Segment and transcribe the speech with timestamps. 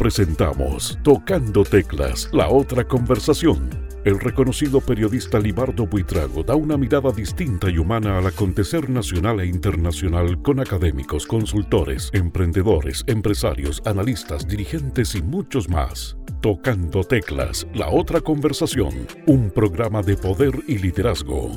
[0.00, 3.68] presentamos Tocando Teclas, la otra conversación.
[4.06, 9.46] El reconocido periodista Libardo Buitrago da una mirada distinta y humana al acontecer nacional e
[9.46, 16.16] internacional con académicos, consultores, emprendedores, empresarios, analistas, dirigentes y muchos más.
[16.40, 21.50] Tocando Teclas, la otra conversación, un programa de poder y liderazgo.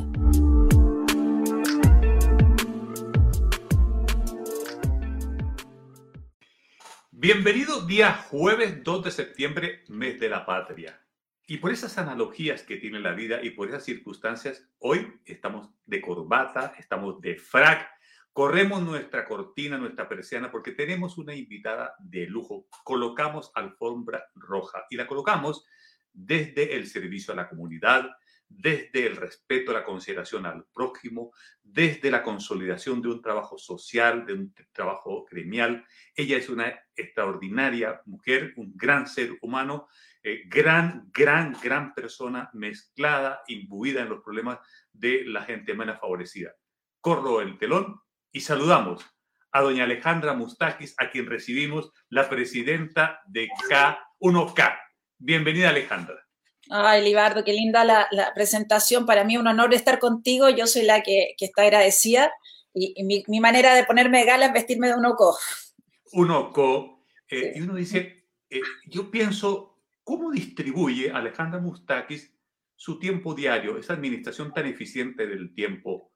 [7.23, 11.01] Bienvenido día jueves 2 de septiembre, mes de la patria.
[11.47, 16.01] Y por esas analogías que tiene la vida y por esas circunstancias, hoy estamos de
[16.01, 17.87] corbata, estamos de frac,
[18.33, 22.67] corremos nuestra cortina, nuestra persiana, porque tenemos una invitada de lujo.
[22.83, 25.65] Colocamos alfombra roja y la colocamos
[26.11, 28.17] desde el servicio a la comunidad,
[28.57, 31.31] desde el respeto, la consideración al prójimo,
[31.61, 35.85] desde la consolidación de un trabajo social, de un trabajo gremial.
[36.15, 39.87] Ella es una extraordinaria mujer, un gran ser humano,
[40.21, 44.59] eh, gran, gran, gran persona mezclada, imbuida en los problemas
[44.91, 46.53] de la gente menos favorecida.
[47.01, 48.01] Corro el telón
[48.31, 49.05] y saludamos
[49.51, 54.79] a doña Alejandra Mustakis, a quien recibimos la presidenta de K1K.
[55.19, 56.22] Bienvenida, Alejandra.
[56.69, 59.05] Ay, Libardo, qué linda la, presentación.
[59.05, 60.49] Para mí un honor estar contigo.
[60.49, 62.31] Yo soy la que, está agradecida.
[62.73, 65.37] Y, mi, manera de ponerme gala es vestirme de un oco.
[66.13, 67.05] Un oco.
[67.29, 72.31] Eh, y uno dice, eh, yo pienso, ¿cómo distribuye Alejandra Mustakis
[72.75, 76.11] su tiempo diario, esa administración tan eficiente del tiempo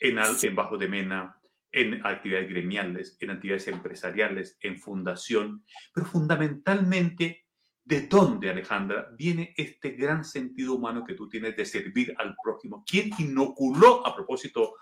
[0.00, 1.40] en, en Bajo de Mena,
[1.72, 7.46] en actividades gremiales, en actividades empresariales, en fundación, pero fundamentalmente
[7.90, 12.84] ¿De dónde, Alejandra, viene este gran sentido humano que tú tienes de servir al prójimo?
[12.88, 14.76] ¿Quién inoculó, a propósito,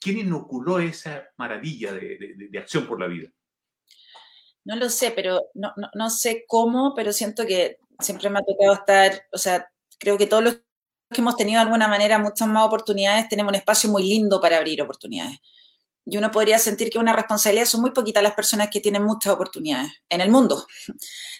[0.00, 3.28] quién inoculó esa maravilla de, acción por la vida?
[4.64, 8.72] No lo sé, pero no, no, sé cómo, pero siento que siempre me ha tocado
[8.72, 10.54] estar, o sea, creo que todos los
[11.10, 14.56] que hemos tenido de alguna manera muchas más oportunidades tenemos un espacio muy lindo para
[14.56, 15.38] abrir oportunidades.
[16.06, 19.32] Y uno podría sentir que una responsabilidad son muy poquitas las personas que tienen muchas
[19.32, 20.66] oportunidades en el mundo.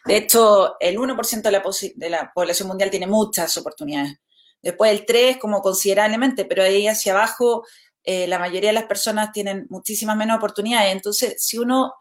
[0.07, 1.63] De hecho, el 1% de la,
[1.97, 4.19] de la población mundial tiene muchas oportunidades.
[4.63, 7.65] Después el 3% como considerablemente, pero ahí hacia abajo
[8.03, 10.93] eh, la mayoría de las personas tienen muchísimas menos oportunidades.
[10.93, 11.95] Entonces, si uno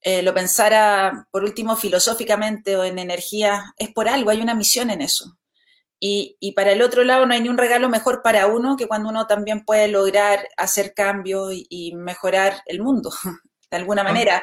[0.00, 4.90] eh, lo pensara, por último, filosóficamente o en energía, es por algo, hay una misión
[4.90, 5.38] en eso.
[6.04, 8.88] Y, y, para el otro lado no hay ni un regalo mejor para uno que
[8.88, 13.10] cuando uno también puede lograr hacer cambios y, y mejorar el mundo,
[13.70, 14.42] de alguna manera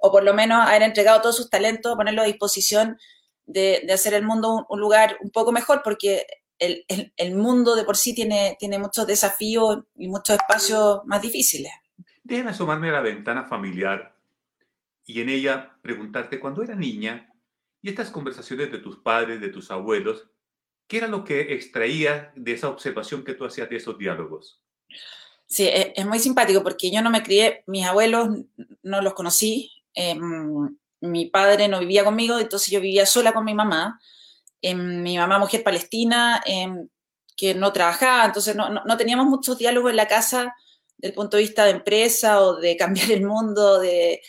[0.00, 2.96] o por lo menos haber entregado todos sus talentos, ponerlo a disposición
[3.44, 6.26] de, hacer el mundo un, lugar un poco mejor, porque
[6.58, 11.72] el, mundo de por sí tiene, tiene muchos desafíos y muchos espacios más difíciles.
[12.22, 14.16] Déjame asomarme a la ventana familiar
[15.04, 17.32] y en ella preguntarte, cuando era niña,
[17.82, 20.28] y estas conversaciones de tus padres, de tus abuelos,
[20.90, 24.60] ¿qué era lo que extraías de esa observación que tú hacías de esos diálogos?
[25.46, 28.28] Sí, e, es, muy simpático porque yo no me crié, mis abuelos
[28.82, 33.54] no los conocí, Em, mi padre no vivía conmigo, entonces yo vivía sola con mi
[33.54, 34.00] mamá.
[34.62, 36.88] Em, mi mamá, mujer palestina, em,
[37.36, 40.54] que no trabajaba, entonces no, teníamos muchos diálogos en la casa
[40.98, 44.20] del punto de vista de empresa o de cambiar el mundo, de,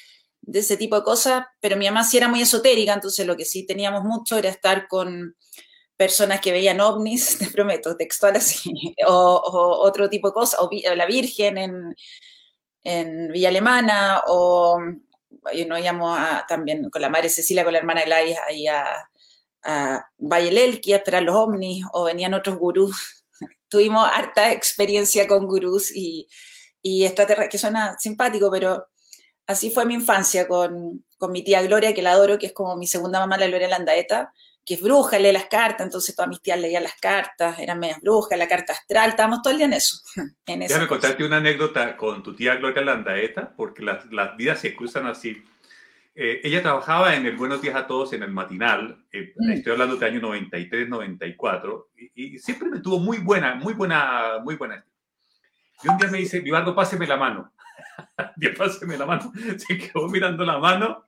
[0.54, 3.66] ese tipo de cosas, pero mi mamá sí era muy esotérica, entonces lo que sí
[3.66, 5.36] teníamos mucho era estar con
[6.02, 8.74] personas que veían ovnis, te prometo, textual así,
[9.08, 11.96] o, otro tipo de cosas, o, la Virgen en,
[12.84, 14.80] en Villa Alemana, o
[15.68, 18.84] nos íbamos también con la madre Cecilia, con la hermana Gladys, ahí a,
[19.64, 23.24] a Valle a esperar los ovnis, o venían otros gurús.
[23.70, 26.28] Tuvimos harta experiencia con gurús y,
[26.82, 28.88] y extraterrestres, que suena simpático, pero
[29.46, 32.76] así fue mi infancia con, con, mi tía Gloria, que la adoro, que es como
[32.76, 34.34] mi segunda mamá, la Gloria Landaeta,
[34.66, 38.00] que es bruja, lee las cartas, entonces todas mis tías leían las cartas, eran medias
[38.00, 39.98] brujas, la carta astral, estábamos todo el día en eso.
[40.46, 44.76] En Déjame contarte una anécdota con tu tía Gloria Landaeta, porque las, las vidas se
[44.76, 45.44] cruzan así.
[46.14, 49.52] Eh, ella trabajaba en el Buenos Días a Todos en el matinal, eh, mm.
[49.52, 54.40] estoy hablando de año 93, 94, y, y, siempre me tuvo muy buena, muy buena,
[54.44, 54.86] muy buena.
[55.84, 57.54] Y un día me dice, Vivardo, páseme la mano.
[58.38, 59.32] Dios, páseme la mano.
[59.58, 61.06] Se quedó mirando la mano.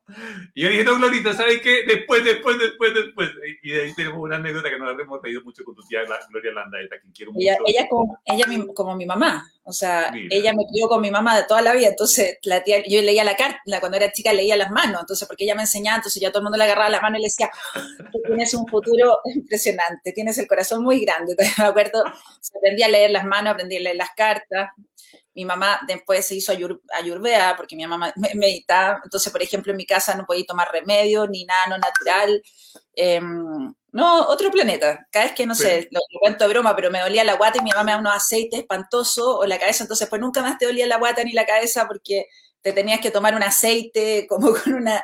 [0.53, 1.83] Y yo dije, no, Glorita, ¿sabes qué?
[1.87, 3.29] Después, después, después, después.
[3.61, 6.53] Y de ahí tenemos una anécdota que nos hemos reído mucho con tu tía Gloria
[6.53, 7.41] Landaeta, quien quiero mucho.
[7.41, 9.45] Ella, ella, como, ella como mi mamá.
[9.65, 11.87] O sea, ella me crió con mi mamá de toda la vida.
[11.87, 15.01] Entonces, la tía, yo leía la carta, cuando era chica leía las manos.
[15.01, 17.21] Entonces, porque ella me enseñaba, entonces ya todo el mundo le agarraba la mano y
[17.21, 17.49] le decía,
[18.11, 21.31] tú tienes un futuro impresionante, tienes el corazón muy grande.
[21.31, 22.03] Entonces, me acuerdo,
[22.57, 24.71] aprendí a leer las manos, aprendí a leer las cartas.
[25.35, 29.01] Mi mamá después se hizo ayurveda porque mi mamá meditaba.
[29.03, 32.41] Entonces, por ejemplo, en mi casa no podía tomar remedio ni nada no natural.
[32.95, 35.07] Em, no, otro planeta.
[35.11, 37.63] Cada vez que, no sé, lo, cuento de broma, pero me dolía la guata y
[37.63, 40.65] mi mamá me da unos aceites espantosos o la cabeza, entonces pues nunca más te
[40.65, 42.27] dolía la guata ni la cabeza porque
[42.61, 45.03] te tenías que tomar un aceite como con una...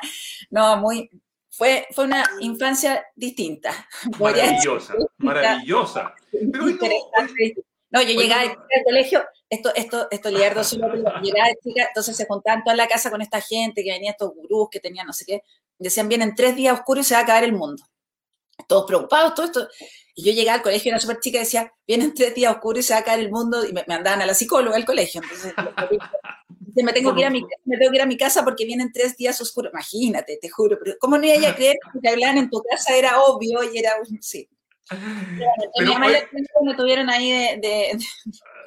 [0.50, 1.10] No, muy...
[1.52, 3.86] Fue, fue una infancia distinta.
[4.18, 6.14] Maravillosa, maravillosa.
[6.30, 6.88] Pero no,
[7.92, 12.62] yo llegaba al colegio, esto, esto, esto Liardo solo llegaba de chica, entonces se juntaban
[12.62, 15.42] toda la casa con esta gente, que venía estos gurús, que tenían no sé qué,
[15.78, 17.82] decían, vienen tres días oscuros y se va a acabar el mundo.
[18.68, 19.68] Todos preocupados, todo esto.
[20.14, 22.88] Y yo llegaba al colegio, era súper chica, y decía, vienen tres días oscuros y
[22.88, 25.20] se va a caer el mundo, y me, andaban a la psicóloga al colegio.
[25.22, 25.54] Entonces,
[26.84, 28.92] me tengo, que ir a mi, me tengo que ir a mi casa porque vienen
[28.92, 29.72] tres días oscuros.
[29.72, 32.94] Imagínate, te juro, pero ¿cómo no iba a creer que hablaban en tu casa?
[32.96, 34.48] Era obvio y era, sí.
[34.90, 35.98] Pero,
[36.62, 37.98] me tuvieron ahí de,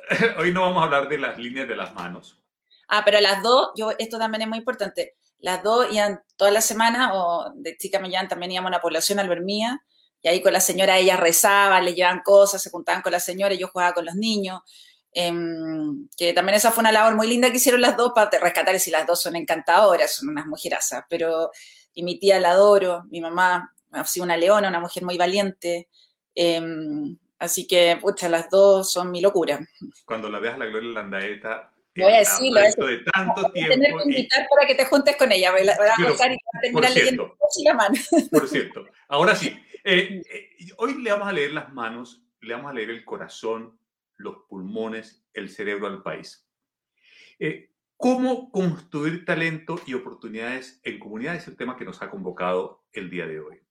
[0.38, 2.40] Hoy no vamos a hablar de las líneas de las manos.
[2.88, 5.16] Ah, pero las dos, yo, esto también es muy importante.
[5.40, 9.20] Las dos iban toda la semana, o de chica Millán también íbamos a una población
[9.20, 9.82] albermía,
[10.22, 13.54] y ahí con la señora ellas rezaban, le llevaban cosas, se juntaban con la señora,
[13.54, 14.62] y yo jugaba con los niños.
[15.12, 18.80] Em, que también esa fue una labor muy linda que hicieron las dos para rescatar,
[18.80, 21.52] si las dos son encantadoras, son unas mujerazas, pero
[21.94, 25.90] y mi tía la adoro, mi mamá ha sido una leona, una mujer muy valiente,
[26.36, 29.60] Em, así que, pucha, las dos son mi locura.
[30.06, 33.74] Cuando la veas la Gloria Landaeta, voy a decir, lo de tanto tiempo.
[33.74, 35.52] tener que invitar para que te juntes con ella.
[35.52, 35.74] Voy a,
[36.64, 37.38] y por cierto,
[38.32, 38.86] Por cierto.
[39.08, 42.90] Ahora sí, eh, eh, hoy le vamos a leer las manos, le vamos a leer
[42.90, 43.78] el corazón,
[44.18, 46.48] los pulmones, el cerebro al país.
[47.40, 51.44] Eh, ¿Cómo construir talento y oportunidades en comunidades?
[51.44, 53.62] Es el tema que nos ha convocado el día de hoy.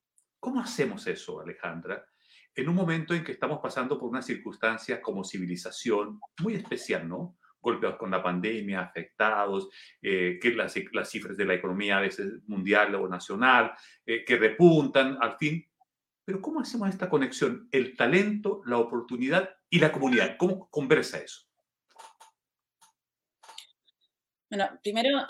[0.40, 2.06] ¿Cómo hacemos eso, Alejandra?
[2.54, 7.36] En un momento en que estamos pasando por una circunstancia como civilización muy especial, ¿no?
[7.60, 9.68] Golpeados con la pandemia, afectados,
[10.02, 13.72] eh, que las, las, cifras de la economía a veces mundial o nacional,
[14.04, 15.64] eh, que repuntan, al fin.
[16.24, 17.68] Pero ¿cómo hacemos esta conexión?
[17.70, 20.36] El talento, la oportunidad y la comunidad.
[20.36, 21.42] ¿Cómo conversa eso?
[24.50, 25.26] Bueno, primero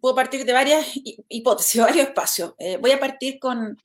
[0.00, 0.86] puedo partir de varias
[1.28, 2.54] hipótesis, varios espacios.
[2.58, 3.76] Eh, voy a partir con,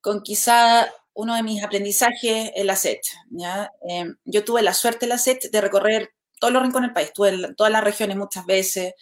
[0.00, 0.88] con quizá
[1.18, 3.00] uno de mis aprendizajes en la SET.
[3.30, 3.72] ¿ya?
[3.88, 7.08] Em, yo tuve la suerte en la SET de recorrer todos los rincones del país,
[7.08, 8.94] estuve en todas las regiones muchas veces,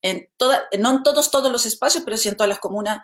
[0.00, 3.00] en toda, no en todos, todos los espacios, pero sí en todas las comunas.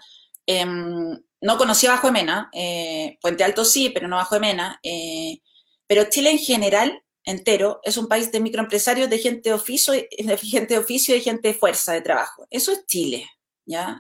[0.47, 4.79] Em, no conocía Bajo de Mena, eh, Puente Alto sí, pero no Bajo de Mena.
[4.85, 5.41] Eh,
[5.89, 10.09] pero Chile en general, entero, es un país de microempresarios, de gente de oficio, de
[10.39, 12.47] gente de oficio y gente de fuerza de trabajo.
[12.51, 13.29] Eso es Chile.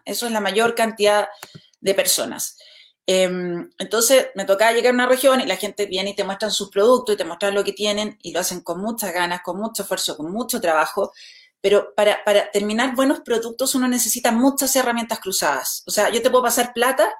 [0.04, 1.28] Eso es la mayor cantidad
[1.80, 2.56] de personas.
[3.06, 6.52] Em, entonces me tocaba llegar a una región y la gente viene y te muestran
[6.52, 9.58] sus productos y te muestran lo que tienen y lo hacen con muchas ganas, con
[9.58, 11.12] mucho esfuerzo, con mucho trabajo.
[11.60, 15.82] Pero para, para terminar buenos productos uno necesita muchas herramientas cruzadas.
[15.86, 17.12] O sea, yo te puedo pasar plata,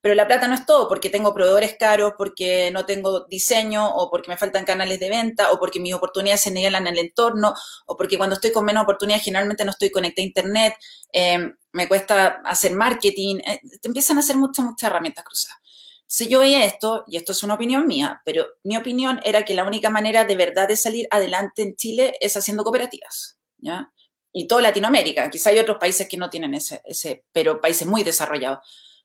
[0.00, 4.10] pero la plata no es todo, porque tengo proveedores caros, porque no tengo diseño, o
[4.10, 7.54] porque me faltan canales de venta, o porque mis oportunidades se nivelan en el entorno,
[7.86, 10.74] o porque cuando estoy con menos oportunidades generalmente no estoy conectada a Internet,
[11.12, 15.58] eh, me cuesta hacer marketing, eh, te empiezan a hacer muchas, muchas herramientas cruzadas.
[16.06, 19.54] Si yo veía esto, y esto es una opinión mía, pero mi opinión era que
[19.54, 23.92] la única manera de verdad de salir adelante en Chile es haciendo cooperativas, ¿ya?
[24.32, 28.02] Y toda Latinoamérica, quizá hay otros países que no tienen ese, ese pero países muy
[28.02, 28.60] desarrollados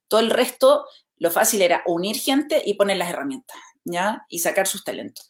[0.07, 0.85] todo el resto,
[1.17, 4.25] lo fácil era unir gente y poner las herramientas, ¿ya?
[4.29, 5.29] Y sacar sus talentos.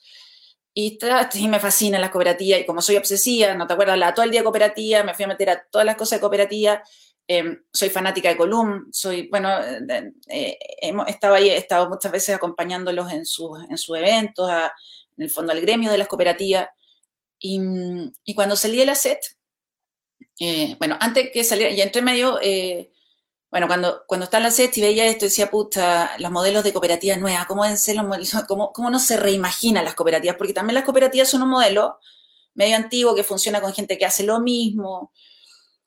[0.73, 0.99] Y,
[1.47, 4.43] me fascina la cooperativa y como soy obsesiva, no te acuerdas, la todo el día
[4.43, 6.83] cooperativa, me fui a meter a todas las cosas de cooperativa,
[7.27, 9.49] em, soy fanática de Colum, soy, bueno,
[10.27, 14.49] eh, hemos estado ahí, he estado muchas veces acompañándolos en sus, en sus eventos,
[15.17, 16.67] en el fondo al gremio de las cooperativas.
[17.39, 17.59] Y,
[18.25, 19.19] y cuando salí de la SET,
[20.39, 22.91] eh, bueno, antes que saliera, y entre medio, eh,
[23.55, 26.73] bueno, cuando, cuando está en la SET y veía esto, decía, puta, los modelos de
[26.73, 28.29] cooperativas nuevas, ¿cómo deben ser los modelos?
[28.49, 30.35] ¿Cómo, ¿Cómo no se reimagina las cooperativas?
[30.35, 31.97] Porque también las cooperativas son un modelo
[32.53, 35.13] medio antiguo que funciona con gente que hace lo mismo.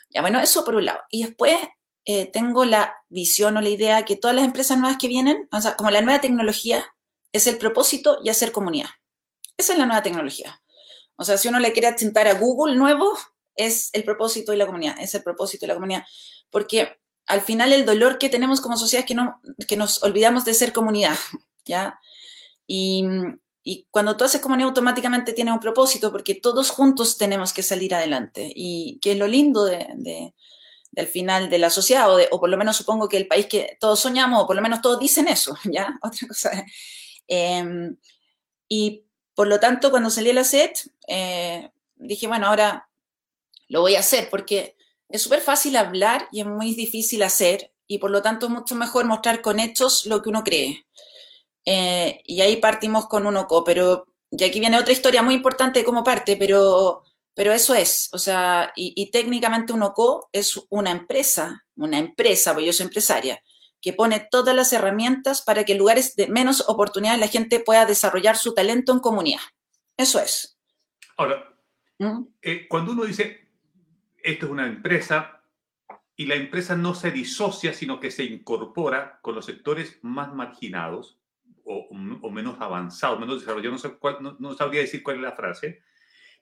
[0.08, 1.00] Ya, bueno, eso por un lado.
[1.10, 1.58] Y después
[2.06, 5.60] eh, tengo la visión o la idea que todas las empresas nuevas que vienen, o
[5.60, 6.86] sea, como la nueva tecnología,
[7.32, 8.88] es el propósito y hacer comunidad.
[9.58, 10.62] Esa es la nueva tecnología.
[11.16, 13.12] O sea, si uno le quiere atentar a Google nuevo,
[13.54, 16.06] es el propósito y la comunidad, es el propósito y la comunidad.
[16.48, 16.96] Porque
[17.28, 20.54] al final el dolor que tenemos como sociedad es que, no, que nos olvidamos de
[20.54, 21.16] ser comunidad,
[21.64, 22.00] ¿ya?
[22.66, 23.04] Y,
[23.90, 28.50] cuando tú haces comunidad automáticamente tiene un propósito porque todos juntos tenemos que salir adelante
[28.54, 30.32] y que es lo lindo de,
[30.90, 33.76] del final de la sociedad o, o, por lo menos supongo que el país que
[33.78, 35.98] todos soñamos o por lo menos todos dicen eso, ¿ya?
[36.02, 36.64] Otra cosa.
[37.26, 37.94] Em,
[38.68, 39.04] y
[39.34, 42.88] por lo tanto cuando salí a la SET eh, dije, bueno, ahora
[43.68, 44.77] lo voy a hacer porque
[45.08, 48.74] es súper fácil hablar y es muy difícil hacer y por lo tanto es mucho
[48.74, 50.86] mejor mostrar con hechos lo que uno cree.
[51.64, 56.04] Eh, y ahí partimos con UNOCO, pero y aquí viene otra historia muy importante como
[56.04, 57.02] parte, pero,
[57.34, 62.72] pero eso es, o sea, y, técnicamente UNOCO es una empresa, una empresa, porque yo
[62.72, 63.42] soy empresaria,
[63.80, 67.86] que pone todas las herramientas para que en lugares de menos oportunidades la gente pueda
[67.86, 69.40] desarrollar su talento en comunidad.
[69.96, 70.58] Eso es.
[71.16, 71.56] Ahora,
[71.98, 72.24] ¿Mm?
[72.42, 73.47] eh, cuando uno dice,
[74.22, 75.38] esto es una empresa,
[76.18, 81.20] y la empresa no se disocia, sino que se incorpora con los sectores más marginados
[81.64, 83.84] o, menos avanzados, menos desarrollados,
[84.20, 85.82] no, no, sabría decir cuál es la frase,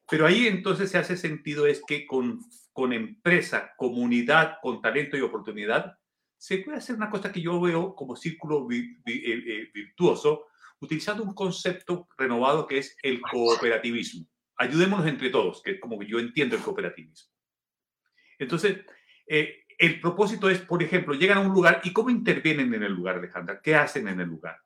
[0.08, 2.40] pero ahí entonces se hace sentido es que con,
[2.72, 5.98] con empresa, comunidad, con talento y oportunidad,
[6.38, 10.46] se puede hacer una cosa que yo veo como círculo eh, eh, virtuoso,
[10.80, 14.26] utilizando un concepto renovado que es el cooperativismo.
[14.56, 17.35] Ayudémonos entre todos, que es como yo entiendo el cooperativismo.
[18.38, 18.78] Entonces,
[19.26, 22.92] eh, el propósito es, por ejemplo, llegan a un lugar y cómo intervienen en el
[22.92, 23.60] lugar, Alejandra.
[23.60, 24.58] ¿Qué hacen en el lugar?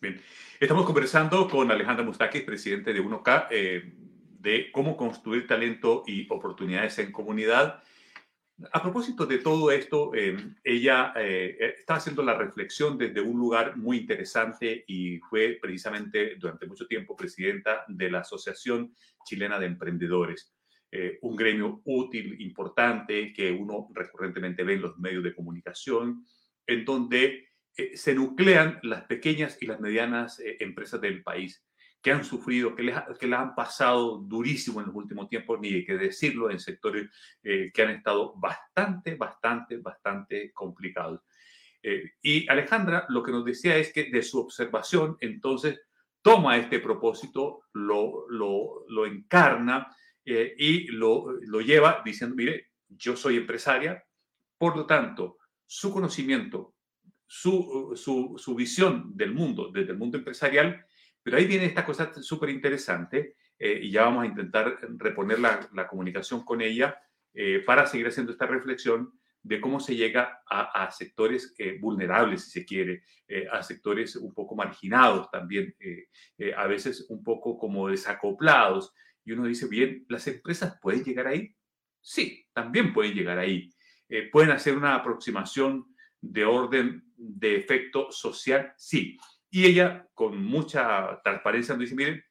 [0.00, 0.20] Bien,
[0.60, 7.12] estamos conversando con Alejandra Mustakis, presidente de UNOCA, de cómo construir talento y oportunidades en
[7.12, 7.82] comunidad.
[8.72, 10.12] A propósito de todo esto,
[10.64, 16.36] ella eh, eh, está haciendo la reflexión desde un lugar muy interesante y fue precisamente
[16.36, 18.94] durante mucho tiempo presidenta de la Asociación
[19.26, 20.55] Chilena de Emprendedores,
[20.96, 26.24] eh, un gremio útil, importante, que uno recurrentemente ve en los medios de comunicación,
[26.66, 27.48] en donde
[27.94, 31.62] se nuclean las pequeñas y las medianas empresas del país
[32.06, 35.74] que han sufrido, que les, que les han pasado durísimo en los últimos tiempos, ni
[35.74, 37.10] hay que decirlo, en sectores
[37.42, 41.22] eh, que han estado bastante, bastante, bastante complicados.
[41.82, 45.80] Eh, y Alejandra lo que nos decía es que de su observación, entonces,
[46.22, 49.88] toma este propósito, lo, lo, lo encarna
[50.26, 54.04] eh, y lo, lo lleva diciendo, mire, yo soy empresaria,
[54.58, 56.74] por lo tanto, su conocimiento,
[57.26, 60.84] su, su, su visión del mundo, desde el mundo empresarial,
[61.22, 65.68] pero ahí viene esta cosa súper interesante eh, y ya vamos a intentar reponer la,
[65.72, 66.96] la comunicación con ella
[67.34, 72.44] eh, para seguir haciendo esta reflexión de cómo se llega a, a sectores eh, vulnerables,
[72.44, 73.02] si se quiere,
[73.50, 75.74] a sectores un poco marginados también,
[76.56, 78.92] a veces un poco como desacoplados.
[79.26, 81.54] Y uno dice, bien, ¿las empresas pueden llegar ahí?
[82.00, 83.74] Sí, también pueden llegar ahí.
[84.32, 85.84] ¿Pueden hacer una aproximación
[86.20, 88.72] de orden de efecto social?
[88.76, 89.18] Sí.
[89.50, 92.24] Y ella, con mucha transparencia, nos dice, miren,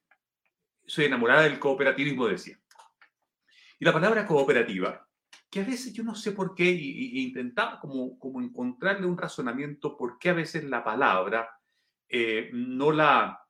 [0.85, 2.57] soy enamorada del cooperativismo, decía.
[3.77, 5.05] Y la palabra cooperativa,
[5.49, 9.97] que a veces yo no sé por qué, y, intentaba como, como encontrarle un razonamiento
[9.97, 11.49] por qué a veces la palabra
[12.07, 13.41] eh, no, la,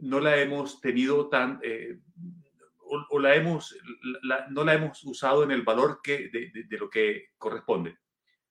[0.00, 2.00] no la hemos tenido tan, eh,
[3.08, 3.76] o, la hemos,
[4.50, 7.98] no la hemos usado en el valor que, de, de lo que corresponde.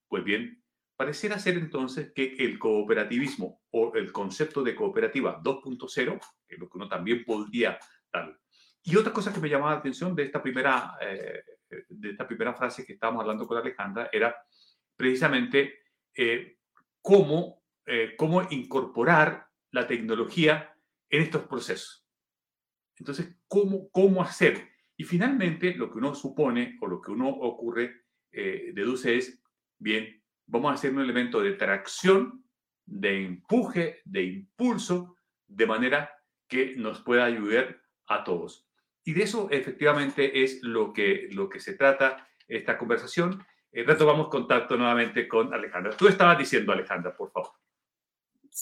[0.08, 0.60] Pues bien,
[1.00, 6.68] Pareciera ser entonces que el cooperativismo o el concepto de cooperativa 2.0, que es lo
[6.68, 7.78] que uno también podría
[8.12, 8.38] dar.
[8.82, 11.42] Y otra cosa que me llamaba la atención de esta primera, eh,
[11.88, 14.36] de esta primera frase que estábamos hablando con Alejandra era
[14.94, 16.58] precisamente eh,
[17.00, 20.76] cómo, eh, cómo incorporar la tecnología
[21.08, 22.06] en estos procesos.
[22.98, 24.68] Entonces, ¿cómo, hacer?
[24.96, 29.42] Y finalmente, lo que uno supone o lo que uno ocurre, deduce es,
[29.78, 32.44] bien, vamos a hacer un elemento de tracción,
[32.86, 35.16] de empuje, de impulso,
[35.46, 36.12] de manera
[36.48, 38.68] que nos pueda ayudar a todos.
[39.04, 43.44] Y de eso efectivamente es lo que, lo que se trata esta conversación.
[43.72, 45.96] Eh, retomamos contacto nuevamente con Alejandra.
[45.96, 47.52] Tú estabas diciendo, Alejandra, por favor.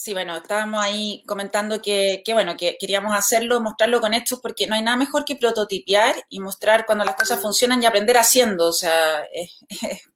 [0.01, 4.75] Sí, bueno, estábamos ahí comentando que, bueno, que queríamos hacerlo, mostrarlo con hechos, porque no
[4.75, 8.71] hay nada mejor que prototipiar y mostrar cuando las cosas funcionan y aprender haciendo, o
[8.71, 9.59] sea, es,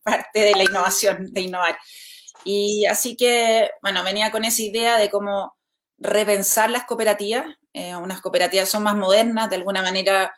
[0.01, 1.77] parte de la innovación, de innovar.
[2.45, 5.57] Y así que, bueno, venía con esa idea de cómo
[5.97, 7.45] repensar las cooperativas.
[7.73, 10.33] Eh, unas cooperativas son más modernas, de alguna manera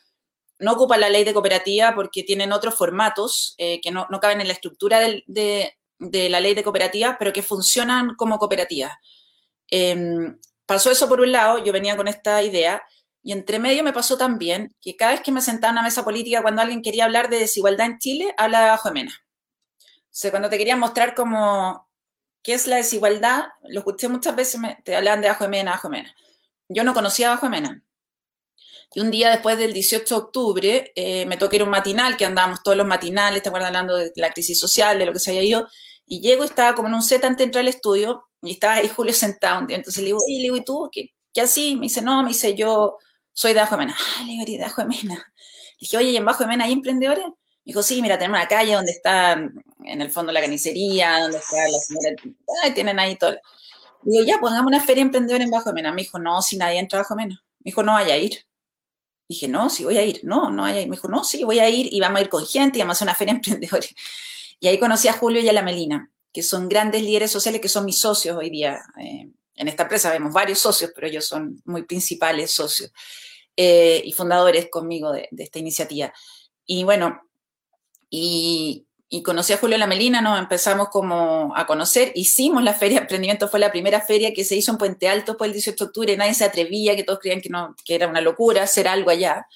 [0.58, 4.48] no ocupan la ley de cooperativa porque tienen otros formatos eh, que no, caben en
[4.48, 5.24] la estructura de,
[6.00, 8.94] de, la ley de cooperativas, pero que funcionan como cooperativas.
[9.70, 12.84] Em, pasó eso por un lado, yo venía con esta idea,
[13.24, 16.04] y entre medio me pasó también que cada vez que me sentaba en una mesa
[16.04, 19.14] política, cuando alguien quería hablar de desigualdad en Chile, hablaba de Bajo Mena.
[19.80, 21.90] O sea, cuando te quería mostrar cómo,
[22.44, 26.16] qué es la desigualdad, lo escuché muchas veces, te hablaban de Bajo Mena, Bajo Mena.
[26.70, 27.84] Yo no conocía a Bajo Mena.
[28.94, 32.26] Y un día después del 18 de octubre, eh, me tocó ir un matinal, que
[32.26, 35.32] andábamos todos los matinales, te acuerdas hablando de la crisis social, de lo que se
[35.32, 35.68] había ido,
[36.06, 38.76] y llego y estaba como en un set antes de entrar al estudio, y estaba
[38.76, 39.66] ahí Julio sentado.
[39.68, 40.90] Entonces le digo, y, le digo, ¿y tú?
[40.92, 41.76] ¿Qué, ¿Qué, así?
[41.76, 42.98] Me dice, no, me dice, yo
[43.34, 43.96] soy de Ajo de Mena.
[44.18, 45.16] Ah, le digo, de Ajo de Mena.
[45.16, 47.26] Le dije, oye, ¿y en Bajo de Mena hay emprendedores?
[47.66, 51.68] dijo, sí, mira, tenemos una calle donde está en el fondo la carnicería, donde está
[51.68, 52.16] la señora,
[52.64, 53.36] ay, tienen ahí todo.
[54.04, 55.92] Digo, ya, hagamos una feria emprendedora en Bajo Mena.
[55.92, 57.44] Me dijo, no, si nadie entra Bajo Mena.
[57.60, 58.46] Me dijo, no vaya a ir.
[59.28, 60.22] Dije, no, sí voy a ir.
[60.24, 60.90] No, no vaya a ir.
[60.90, 62.94] Me dijo, no, sí, voy a ir y vamos a ir con gente y vamos
[62.94, 63.88] a hacer una feria emprendedora.
[64.60, 67.70] Y ahí conocí a Julio y a la Melina, que son grandes líderes sociales que
[67.70, 68.84] son mis socios hoy día.
[69.00, 72.92] Eh, en esta empresa vemos varios socios, pero ellos son muy principales socios
[73.56, 76.14] eh, y fundadores conmigo de, esta iniciativa.
[76.66, 77.22] Y bueno,
[78.10, 83.04] y, y conocí a Julio Lamelina, nos empezamos como a conocer, hicimos la Feria de
[83.04, 85.88] Emprendimiento, fue la primera feria que se hizo en Puente Alto por el 18 de
[85.88, 89.10] octubre, nadie se atrevía, que todos creían que, no, que era una locura hacer algo
[89.10, 89.48] allá.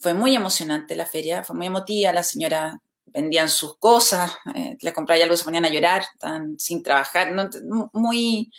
[0.00, 2.82] Fue muy emocionante la feria, fue muy emotiva, la señora
[3.12, 7.34] vendían sus cosas, eh, les compraba algo, se ponían a llorar, estaban sin trabajar,
[7.92, 8.52] muy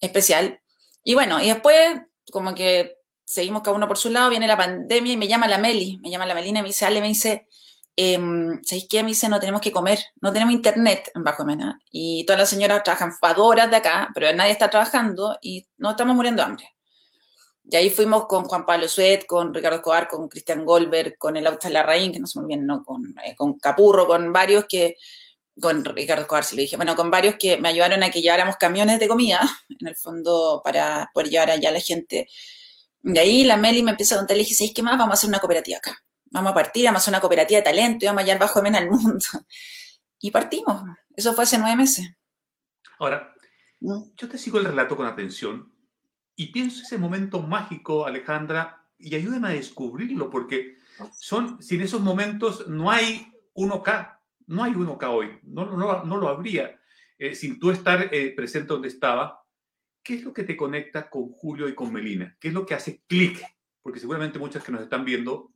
[0.00, 0.60] especial.
[1.04, 5.12] Y bueno, y después como que seguimos cada uno por su lado, viene la pandemia
[5.12, 7.48] y me llama la Meli, me llama la Melina y me dice, Ale, me dice,
[7.96, 8.18] eh,
[8.62, 9.02] ¿sabéis qué?
[9.02, 11.80] Me dice, no tenemos que comer, no tenemos internet en Bajo Mena.
[11.90, 16.14] Y todas las señoras trabajan horas de acá, pero nadie está trabajando y no estamos
[16.14, 16.71] muriendo de hambre.
[17.64, 21.46] Y ahí fuimos con Juan Pablo Suet, con Ricardo Escobar, con Cristian Goldberg, con el
[21.46, 22.82] Auto Larraín, que no sé muy bien, ¿no?
[22.84, 24.96] Con, eh, con Capurro, con varios que,
[25.60, 28.56] con Ricardo Escobar, si lo dije, bueno, con varios que me ayudaron a que lleváramos
[28.56, 29.40] camiones de comida,
[29.80, 32.28] en el fondo, para poder llevar allá a la gente.
[33.04, 34.98] Y ahí la Meli me empieza a contar, le dije, ¿sabéis qué más?
[34.98, 36.02] Vamos a hacer una cooperativa acá
[36.32, 38.62] vamos a partir, vamos a hacer una cooperativa de talento y vamos a hallar bajo
[38.62, 39.24] mena al mundo.
[40.24, 40.84] Y partimos.
[41.16, 42.08] Eso fue hace nueve meses.
[43.00, 43.34] Ahora,
[43.80, 45.71] yo te sigo el relato con atención
[46.42, 50.76] y pienso ese momento mágico, Alejandra, y ayúdame a descubrirlo, porque
[51.12, 54.18] son, sin esos momentos no hay 1K,
[54.48, 56.80] no hay 1K hoy, no, no, no lo habría.
[57.16, 59.40] Eh, sin tú estar eh, presente donde estaba,
[60.02, 62.36] ¿qué es lo que te conecta con Julio y con Melina?
[62.40, 63.40] ¿Qué es lo que hace clic?
[63.80, 65.52] Porque seguramente muchas que nos están viendo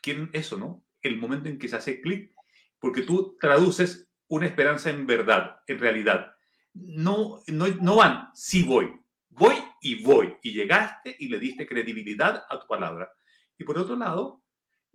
[0.00, 0.84] quieren eso, ¿no?
[1.02, 2.32] El momento en que se hace clic,
[2.78, 6.32] porque tú traduces una esperanza en verdad, en realidad.
[6.74, 8.92] No, no, no van, sí voy,
[9.38, 10.36] voy y voy.
[10.42, 13.10] Y llegaste y le diste credibilidad a tu palabra.
[13.56, 14.42] Y por otro lado,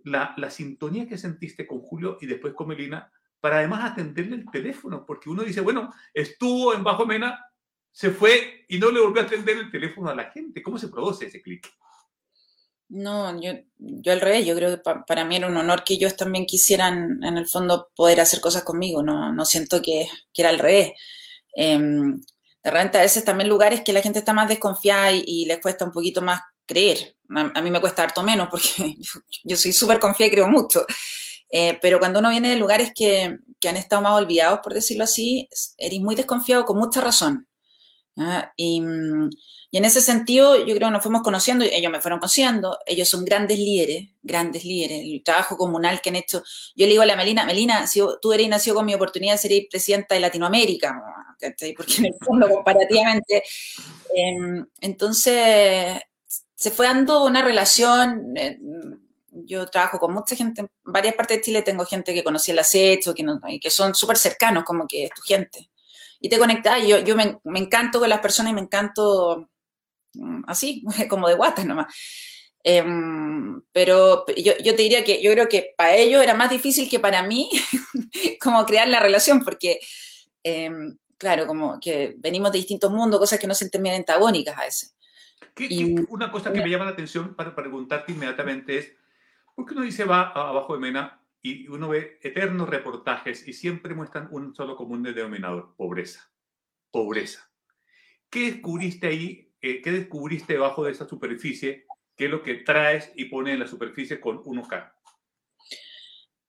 [0.04, 4.50] la, la sintonía que sentiste con Julio y después con Melina, para además atenderle el
[4.50, 7.38] teléfono, porque uno dice, bueno, estuvo en Bajo Mena,
[7.92, 10.62] se fue y no le volvió a atender el teléfono a la gente.
[10.62, 11.70] ¿Cómo se produce ese clic?
[12.88, 16.16] No, yo, yo al revés, yo creo que para mí era un honor que ellos
[16.16, 20.50] también quisieran, en el fondo, poder hacer cosas conmigo, no, no siento que, que era
[20.50, 20.92] al revés.
[21.54, 22.20] Em,
[22.64, 25.84] de repente a veces también lugares que la gente está más desconfiada y, les cuesta
[25.84, 27.14] un poquito más creer.
[27.28, 28.96] A, mí me cuesta harto menos porque
[29.44, 30.86] yo, soy súper confiada y creo mucho.
[31.50, 35.04] Eh, pero cuando uno viene de lugares que, que, han estado más olvidados, por decirlo
[35.04, 35.46] así,
[35.76, 37.46] eres muy desconfiado con mucha razón.
[38.56, 39.30] Y, mm,
[39.70, 43.08] y en ese sentido, yo creo que nos fuimos conociendo, ellos me fueron conociendo, ellos
[43.08, 46.42] son grandes líderes, grandes líderes, el trabajo comunal que han hecho.
[46.76, 49.38] Yo le digo a la Melina, Melina, si tú eres nacido con mi oportunidad de
[49.38, 50.94] ser presidenta de Latinoamérica,
[51.76, 53.42] porque en el fondo comparativamente,
[54.14, 56.00] em, entonces
[56.54, 58.58] se fue dando una relación, eh,
[59.32, 62.60] yo trabajo con mucha gente, en varias partes de Chile tengo gente que conocí el
[62.60, 63.26] acecho, que,
[63.60, 65.68] que son súper cercanos, como que es tu gente.
[66.24, 69.48] Y te conectas, yo, yo me, me encanto con las personas y me encanto
[70.14, 71.94] Mm, así, como de guatas nomás.
[72.66, 76.88] Em, pero yo, yo, te diría que yo creo que para ellos era más difícil
[76.88, 77.50] que para mí
[78.40, 79.80] como crear la relación, porque,
[80.42, 84.62] em, claro, como que venimos de distintos mundos, cosas que no se entienden antagónicas a
[84.62, 84.96] veces.
[86.08, 88.92] una cosa que me llama la atención para preguntarte inmediatamente es,
[89.54, 93.94] ¿por qué uno dice va abajo de Mena y uno ve eternos reportajes y siempre
[93.94, 96.32] muestran un solo común denominador, pobreza,
[96.90, 97.48] pobreza?
[98.30, 99.44] ¿Qué descubriste ahí
[99.82, 101.86] ¿qué descubriste debajo de esa superficie?
[102.16, 104.92] ¿Qué es lo que traes y pones en la superficie con 1K?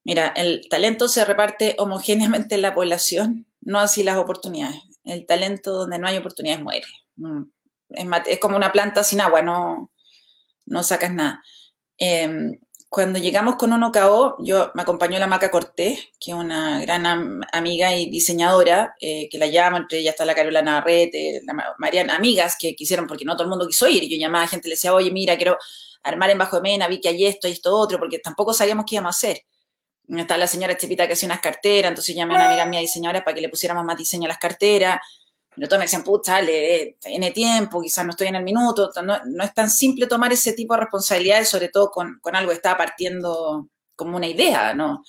[0.03, 4.81] Mira, el talento se reparte homogéneamente en la población, no así las oportunidades.
[5.03, 6.85] El talento donde no hay oportunidades muere.
[7.15, 7.43] Mm,
[7.89, 9.91] es, como una planta sin agua, no,
[10.65, 11.41] no sacas nada.
[11.97, 12.59] Em,
[12.95, 17.43] cuando llegamos con uno KO, yo me acompañó la Maca Cortés, que es una gran
[17.51, 22.15] amiga y diseñadora, eh, que la llamo, entre ellas está la Carola Navarrete, la Mariana,
[22.15, 24.07] amigas que quisieron, porque no todo el mundo quiso ir.
[24.07, 25.57] Yo llamaba a gente, le decía, oye, mira, quiero
[26.03, 28.85] armar en Bajo de Mena, vi que hay esto y esto otro, porque tampoco sabíamos
[28.87, 29.41] qué íbamos a hacer.
[30.07, 33.25] Está la señora Chepita que hacía unas carteras, entonces llamé a una amiga mía diseñadora
[33.25, 35.01] para que le pusiéramos más diseño a las carteras.
[35.55, 38.91] Todos me decían, pucha, le tiene tiempo, quizás no estoy en el minuto.
[39.03, 42.49] No, no, es tan simple tomar ese tipo de responsabilidades, sobre todo con, con algo
[42.49, 45.03] que estaba partiendo como una idea, ¿no?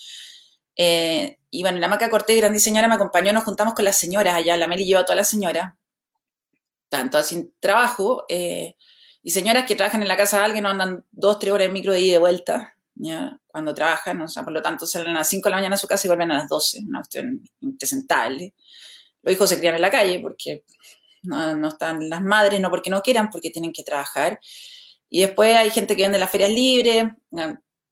[0.77, 4.35] Eh, y bueno, la Maca Cortés, gran diseñadora, me acompañó, nos juntamos con las señoras
[4.35, 5.75] allá, la Meli llevó a todas las señoras,
[6.89, 8.77] tanto sin trabajo, eh,
[9.23, 11.73] y señoras que trabajan en la casa de alguien, no andan dos, tres horas en
[11.73, 13.39] micro de ida y de vuelta, ¿ya?
[13.57, 15.79] cuando trabajan, o sea, por lo tanto salen a las 5 de la mañana a
[15.79, 18.55] su casa y vuelven a las 12, una cuestión impresentable.
[19.27, 20.63] Los hijos se crían en la calle porque
[21.25, 24.39] no, están las madres, no porque no quieran, porque tienen que trabajar.
[25.11, 27.07] Y después hay gente que vende las ferias libres,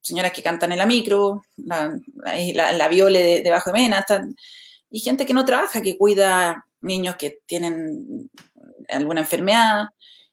[0.00, 1.92] señoras que cantan en la micro, la,
[2.54, 4.06] la, la viole debajo de, mena,
[4.88, 8.30] y gente que no trabaja, que cuida niños que tienen
[8.88, 9.86] alguna enfermedad.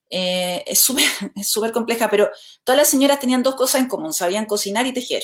[0.07, 2.29] Eh, es súper compleja, pero
[2.63, 5.23] todas las señoras tenían dos cosas en común, sabían cocinar y tejer.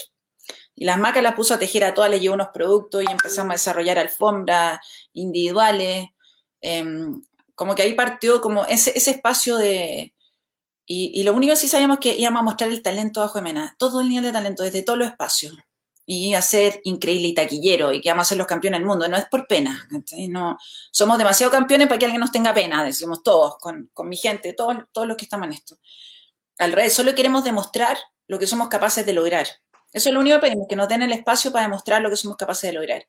[0.79, 3.49] Y las macas las puso a tejer a todas, les llevó unos productos y empezamos
[3.49, 4.79] a desarrollar alfombras
[5.11, 6.09] individuales.
[6.61, 6.85] Eh,
[7.55, 10.13] como que ahí partió como ese, ese espacio de...
[10.85, 13.41] Y, y, lo único que sí sabíamos que íbamos a mostrar el talento bajo de
[13.41, 15.57] Mena, todo el nivel de talento, desde todos los espacios.
[16.05, 19.07] Y a ser increíble y taquillero, y que vamos a ser los campeones del mundo.
[19.09, 19.89] No es por pena,
[20.29, 20.57] no,
[20.91, 24.53] somos demasiado campeones para que alguien nos tenga pena, decimos todos, con, con mi gente,
[24.53, 25.77] todos, todos los que estamos en esto.
[26.59, 29.47] Al revés, solo queremos demostrar lo que somos capaces de lograr.
[29.93, 32.17] Eso es lo único que pedimos, que nos den el espacio para demostrar lo que
[32.17, 33.05] somos capaces de lograr.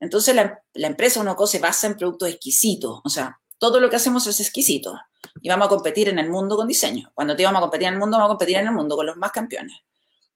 [0.00, 3.96] Entonces la, la empresa Unoco se basa en productos exquisitos, o sea, todo lo que
[3.96, 4.98] hacemos es exquisito
[5.40, 7.10] y vamos a competir en el mundo con diseño.
[7.14, 9.06] Cuando te vamos a competir en el mundo, vamos a competir en el mundo con
[9.06, 9.76] los más campeones.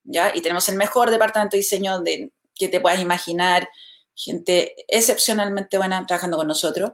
[0.03, 0.35] ¿ya?
[0.35, 3.69] Y tenemos el mejor departamento de diseño de, que te puedas imaginar,
[4.15, 6.93] gente excepcionalmente buena trabajando con nosotros.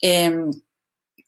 [0.00, 0.32] Eh,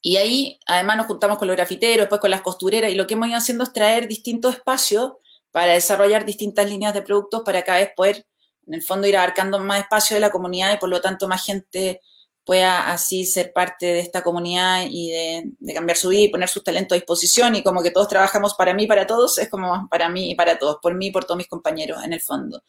[0.01, 3.15] y ahí, además, nos juntamos con los grafiteros, después con las costureras, y lo que
[3.15, 5.13] hemos ido haciendo es traer distintos espacios
[5.57, 8.27] para desarrollar distintas líneas de productos para cada vez poder,
[8.67, 11.43] en el fondo, ir abarcando más espacio de la comunidad y, por lo tanto, más
[11.43, 11.99] gente
[12.45, 16.63] pueda así ser parte de esta comunidad y de, cambiar su vida y poner sus
[16.63, 20.09] talentos a disposición y como que todos trabajamos para mí, para todos, es como para
[20.09, 22.61] mí y para todos, por mí y por todos mis compañeros en el fondo.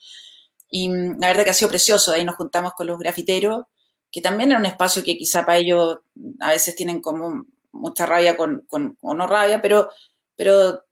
[0.70, 3.66] Y mm, la verdad que ha sido precioso, ahí nos juntamos con los grafiteros,
[4.10, 5.98] que también era un espacio que quizá para ellos
[6.40, 9.90] a veces tienen como mucha rabia con, con o no rabia, pero,
[10.36, 10.87] pero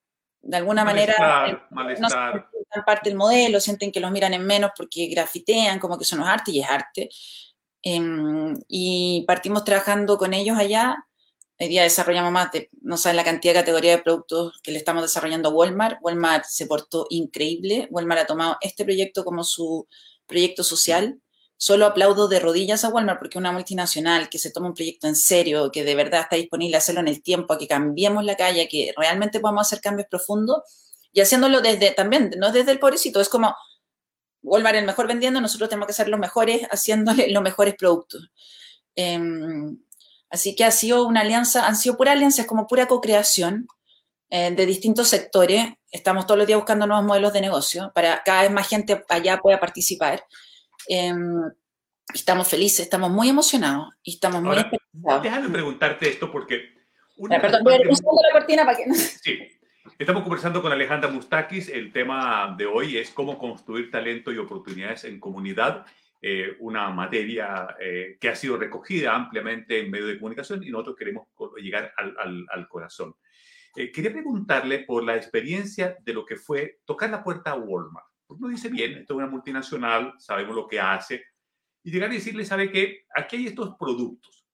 [0.46, 2.35] de alguna malestar, manera malestar.
[2.37, 6.04] no sienten parte del modelo, sienten que los miran en menos porque grafitean, como que
[6.04, 7.09] eso no es arte y es arte.
[7.82, 10.96] Eh, y partimos trabajando con ellos allá.
[11.59, 14.78] Hoy día desarrollamos más de, no saben la cantidad de categoría de productos que le
[14.78, 15.98] estamos desarrollando a Walmart.
[16.02, 17.88] Walmart se portó increíble.
[17.90, 19.88] Walmart ha tomado este proyecto como su
[20.26, 21.18] proyecto social.
[21.59, 25.07] Solo aplaudo de rodillas a Walmart porque es una multinacional que se toma un proyecto
[25.09, 28.25] en serio, que de verdad está disponible a hacerlo en el tiempo, a que cambiemos
[28.25, 30.62] la calle, que realmente podamos hacer cambios profundos
[31.12, 33.55] y haciéndolo desde también, no desde el pobrecito, es como
[34.42, 38.31] Walmart el mejor vendiendo, nosotros tenemos que ser los mejores haciéndole los mejores productos.
[38.95, 39.19] Eh,
[40.31, 43.66] así que ha sido una alianza, han sido pura alianzas, como pura co-creación
[44.29, 45.66] eh, de distintos sectores.
[45.90, 49.38] Estamos todos los días buscando nuevos modelos de negocio para cada vez más gente allá
[49.38, 50.25] pueda participar.
[50.88, 51.12] Eh,
[52.14, 56.75] estamos felices, estamos muy emocionados y estamos muy Ahora, Déjame preguntarte esto porque...
[57.18, 58.92] Una perdón, voy a la cortina para que.
[58.94, 59.38] Sí.
[59.99, 61.70] Estamos conversando con Alejandra Mustakis.
[61.70, 65.87] El tema de hoy es cómo construir talento y oportunidades en comunidad,
[66.20, 70.96] eh, una materia eh, que ha sido recogida ampliamente en medios de comunicación y nosotros
[70.96, 73.14] queremos llegar al, al, al corazón.
[73.77, 78.07] Eh, quería preguntarle por la experiencia de lo que fue tocar la puerta a Walmart.
[78.28, 81.24] Uno dice, bien, esto es una multinacional, sabemos lo que hace,
[81.82, 83.06] y llegar y decirle, ¿sabe qué?
[83.14, 84.44] Aquí hay estos productos.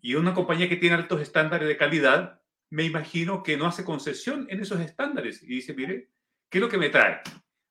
[0.00, 2.38] Y una compañía que tiene altos estándares de calidad
[2.70, 6.10] me imagino que no hace concesión en esos estándares y dice, mire,
[6.50, 7.20] ¿qué es lo que me trae?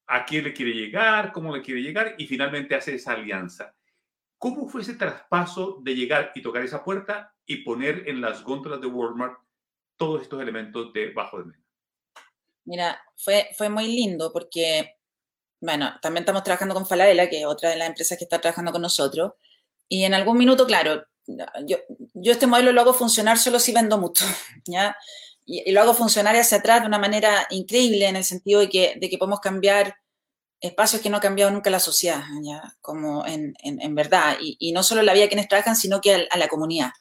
[0.08, 1.32] ¿A quién le quiere llegar?
[1.32, 2.16] ¿Cómo le quiere llegar?
[2.18, 3.76] Y finalmente hace esa alianza.
[4.38, 8.82] ¿Cómo fue ese traspaso de llegar y tocar esa puerta y poner en las góndolas
[8.82, 9.40] de Walmart
[9.98, 11.64] todos estos elementos de bajo de mena?
[12.66, 14.97] Mira, fue, fue muy lindo porque,
[15.60, 18.72] bueno, también estamos trabajando con Falabella, que es otra de las empresas que está trabajando
[18.72, 19.34] con nosotros,
[19.90, 21.06] y en algún minuto, claro,
[21.66, 21.78] yo,
[22.14, 24.26] yo este modelo lo hago funcionar solo si vendo mucho,
[24.66, 24.96] ¿ya?
[25.46, 28.70] Y, y, lo hago funcionar hacia atrás de una manera increíble en el sentido de
[28.70, 29.96] que, de que podemos cambiar
[30.60, 32.76] espacios que no ha cambiado nunca la sociedad, ¿ya?
[32.82, 34.38] Como en, en, verdad.
[34.42, 36.92] Y, y, no solo la vida de quienes trabajan, sino que a, a, la comunidad.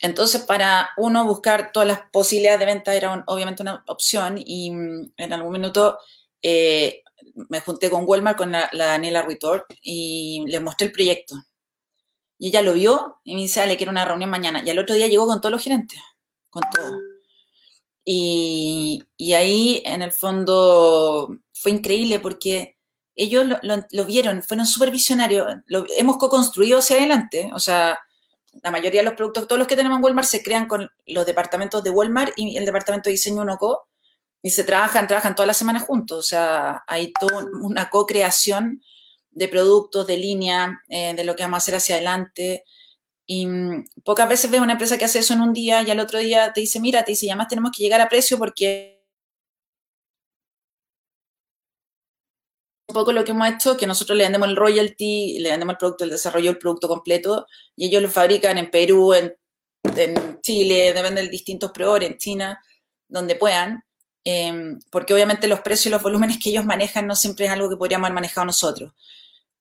[0.00, 5.12] Entonces, para uno buscar todas las posibilidades de venta era obviamente una opción y mm,
[5.16, 5.98] en algún minuto
[6.42, 7.02] eh,
[7.48, 11.36] me junté con Walmart, con la, la Daniela Ruitor y le mostré el proyecto
[12.38, 14.62] y ella lo vio y me dice, le quiero una reunión mañana.
[14.64, 15.98] Y al otro día llegó con todos los gerentes,
[16.50, 16.98] con todo.
[18.04, 22.76] Y, y ahí, en el fondo, fue increíble porque
[23.16, 25.46] ellos lo, lo, lo vieron, fueron súper visionarios.
[25.66, 27.50] Lo, hemos co-construido hacia adelante.
[27.52, 27.98] O sea,
[28.62, 31.26] la mayoría de los productos, todos los que tenemos en Walmart, se crean con los
[31.26, 33.88] departamentos de Walmart y el departamento de diseño UNOCO.
[34.42, 36.18] Y se trabajan, trabajan todas las semanas juntos.
[36.18, 38.82] O sea, hay toda una co-creación
[39.30, 42.64] de productos, de línea, eh, de lo que vamos a hacer hacia adelante.
[43.26, 46.00] Y mmm, pocas veces ves una empresa que hace eso en un día y al
[46.00, 48.98] otro día te dice, mira, te dice, ya más tenemos que llegar a precio porque
[52.88, 55.78] un poco lo que hemos hecho, que nosotros le vendemos el royalty, le vendemos el
[55.78, 57.46] producto, el desarrollo, el producto completo,
[57.76, 59.34] y ellos lo fabrican en Perú, en,
[60.42, 62.62] Chile, depende de distintos proveedores, en China,
[63.08, 63.82] donde puedan,
[64.30, 67.68] em, porque obviamente los precios y los volúmenes que ellos manejan no siempre es algo
[67.70, 68.92] que podríamos haber manejado nosotros.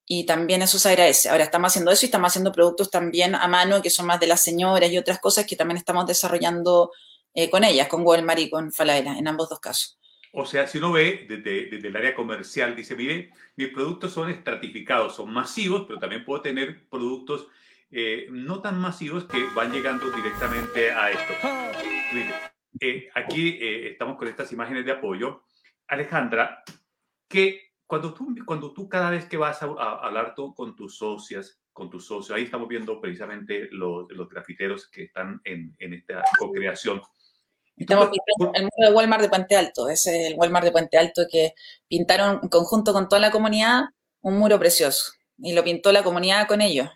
[0.05, 1.29] Y también eso se agradece.
[1.29, 4.27] Ahora estamos haciendo eso y estamos haciendo productos también a mano, que son más de
[4.27, 6.91] las señoras y otras cosas que también estamos desarrollando
[7.33, 9.97] eh, con ellas, con Walmart y con Falabella, en ambos dos casos.
[10.33, 15.15] O sea, si uno ve desde, el área comercial, dice, mire, mis productos son estratificados,
[15.15, 17.47] son masivos, pero también puedo tener productos
[17.91, 21.33] eh, no tan masivos que van llegando directamente a esto.
[22.79, 25.43] Eh, aquí eh, estamos con estas imágenes de apoyo.
[25.87, 26.63] Alejandra,
[27.27, 31.61] que cuando tú, cuando tú cada vez que vas a, hablar tú con tus socias,
[31.71, 36.23] con tus socios, ahí estamos viendo precisamente los, los grafiteros que están en, en esta
[36.39, 37.01] co-creación.
[37.77, 40.97] Estamos pintando el muro de Walmart de Puente Alto, ese es el Walmart de Puente
[40.97, 41.53] Alto que
[41.87, 43.83] pintaron en conjunto con toda la comunidad
[44.21, 46.89] un muro precioso y lo pintó la comunidad con ellos.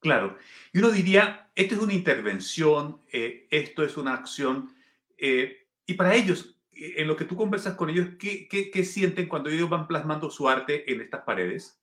[0.00, 0.38] Claro,
[0.72, 4.74] y uno diría, esto es una intervención, eh, esto es una acción,
[5.18, 9.50] eh, y para ellos, en lo que tú conversas con ellos, ¿qué, qué, sienten cuando
[9.50, 11.78] ellos van plasmando su arte en estas paredes?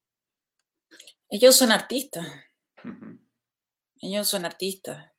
[1.30, 2.26] Ellos son artistas.
[4.02, 5.12] Ellos son artistas.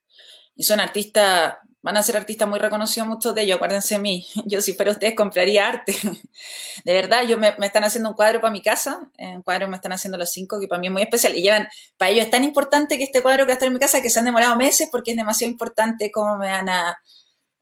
[0.55, 4.27] Y son artistas van a ser artistas muy reconocidos muchos de ellos, acuérdense de mí,
[4.45, 5.95] yo si fuera ustedes compraría arte.
[6.83, 9.75] De verdad, yo me, están haciendo un cuadro para mi casa, eh, un cuadro me
[9.75, 11.35] están haciendo los cinco, que para mí es muy especial.
[11.35, 14.01] Y llevan, para ellos es tan importante que este cuadro que está en mi casa,
[14.01, 16.97] que se han demorado meses porque es demasiado importante cómo me van a,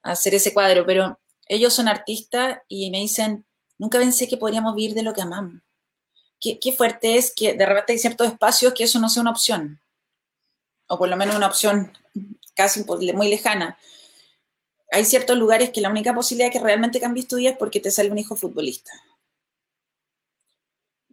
[0.04, 0.86] hacer ese cuadro.
[0.86, 3.46] Pero ellos son artistas y me dicen,
[3.80, 5.62] nunca pensé que podríamos vivir de lo que amamos.
[6.40, 9.32] Qué, qué fuerte es que de repente hay ciertos espacios que eso no sea una
[9.32, 9.82] opción.
[10.88, 11.92] O por lo menos una opción
[12.56, 13.78] casi muy lejana
[14.92, 17.92] hay ciertos lugares que la única posibilidad que realmente cambies tu vida es porque te
[17.92, 18.92] sale un hijo futbolista.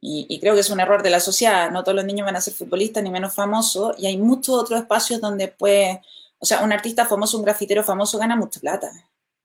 [0.06, 1.70] Y, creo que es un error de la sociedad.
[1.70, 3.96] No todos los niños van a ser futbolistas ni menos famosos.
[3.98, 6.02] Y hay muchos otros espacios donde puede,
[6.38, 8.90] o sea, un artista famoso, un grafitero famoso gana mucha plata.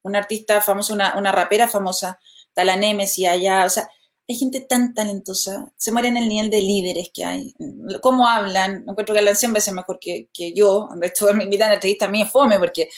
[0.01, 3.63] Un artista famoso, una, rapera famosa, está la allá.
[3.65, 3.89] O sea,
[4.27, 5.71] hay gente tan talentosa.
[5.77, 7.55] Se muere en el nivel de líderes que hay.
[8.01, 8.83] Cómo hablan.
[8.85, 10.89] Encuentro que hablan 100 veces mejor que, yo.
[10.97, 12.89] De hecho, me invitan a entrevista a mí es fome porque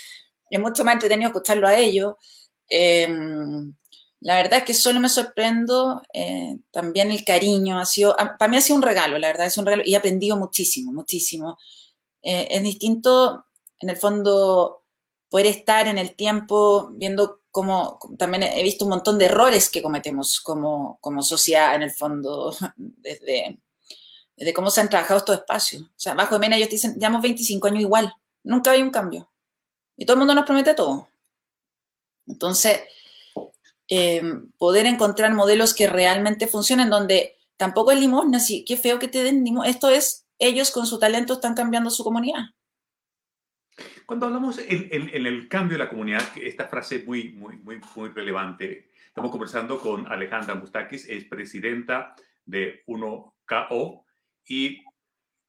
[0.52, 2.16] es mucho más entretenido escucharlo a ellos.
[2.68, 3.74] Em,
[4.22, 7.80] la verdad es que solo me sorprendo eh, también el cariño.
[7.80, 9.98] Ha sido, para mí ha sido un regalo, la verdad, es un regalo y he
[9.98, 11.58] aprendido muchísimo, muchísimo.
[12.22, 13.46] Eh, es distinto,
[13.80, 14.84] en el fondo,
[15.30, 19.82] poder estar en el tiempo viendo cómo, también he visto un montón de errores que
[19.82, 23.60] cometemos como, como sociedad, en el fondo, desde,
[24.36, 25.84] desde cómo se han trabajado estos espacios.
[25.84, 29.31] O sea, bajo de Mena ellos dicen, llevamos 25 años igual, nunca hay un cambio.
[30.02, 31.10] Y todo el mundo nos promete todo.
[32.26, 32.82] Entonces,
[33.88, 39.08] em, poder encontrar modelos que realmente funcionen, donde tampoco es limosna, sí, qué feo que
[39.08, 39.70] te den limosna.
[39.70, 42.46] Esto es, ellos con su talento están cambiando su comunidad.
[44.08, 48.10] Cuando hablamos en, el cambio de la comunidad, esta frase es muy, muy, muy, muy
[48.10, 48.90] relevante.
[49.06, 54.04] Estamos conversando con Alejandra Mustakis, es presidenta de 1KO,
[54.48, 54.84] y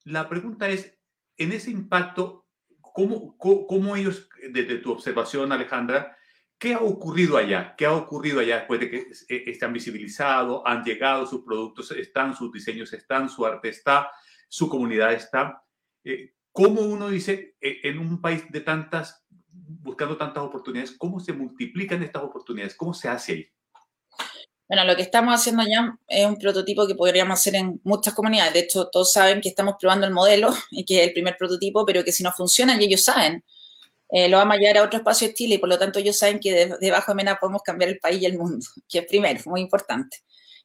[0.05, 0.95] la pregunta es,
[1.39, 2.42] en ese impacto,
[2.95, 6.17] ¿Cómo, cómo, ellos, desde tu observación, Alejandra,
[6.59, 7.75] qué ha ocurrido allá?
[7.77, 9.07] ¿Qué ha ocurrido allá después de que
[9.51, 14.11] están visibilizados, han llegado sus productos, están sus diseños, están su arte está,
[14.49, 15.63] su comunidad está?
[16.05, 21.33] Eh, ¿Cómo uno dice, eh, en un país de tantas, buscando tantas oportunidades, cómo se
[21.33, 22.77] multiplican estas oportunidades?
[22.77, 23.53] ¿Cómo se hace ahí?
[24.73, 28.55] Bueno, lo que estamos haciendo ya es un prototipo que podríamos hacer en muchas comunidades.
[28.55, 31.85] De hecho, todos saben que estamos probando el modelo y que es el primer prototipo,
[31.85, 33.45] pero que si no funciona, y ellos saben,
[34.09, 36.17] eh, lo vamos a llevar a otro espacio de Chile y por lo tanto ellos
[36.17, 39.43] saben que debajo de MENA podemos cambiar el país y el mundo, que es primero,
[39.45, 40.17] muy importante.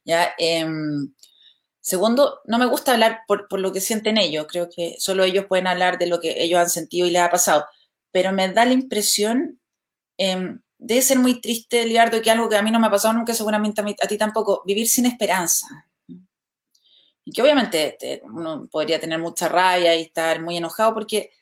[0.06, 0.32] ¿ya?
[0.38, 1.12] Em,
[1.78, 5.66] segundo, no me gusta hablar por, lo que sienten ellos, creo que solo ellos pueden
[5.66, 7.66] hablar de lo que ellos han sentido y les ha pasado,
[8.10, 9.60] pero me da la impresión...
[10.16, 13.14] Em, debe ser muy triste, Liardo, que algo que a mí no me ha pasado
[13.14, 15.66] nunca, seguramente a, ti tampoco, vivir sin esperanza.
[17.24, 21.32] Y que obviamente uno podría tener mucha rabia y estar muy enojado porque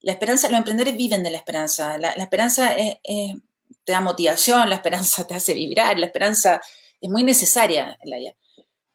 [0.00, 1.96] la esperanza, los emprendedores viven de la esperanza.
[1.96, 2.74] La, esperanza
[3.84, 6.60] te da motivación, la esperanza te hace vibrar, la esperanza
[7.00, 8.36] es muy necesaria en.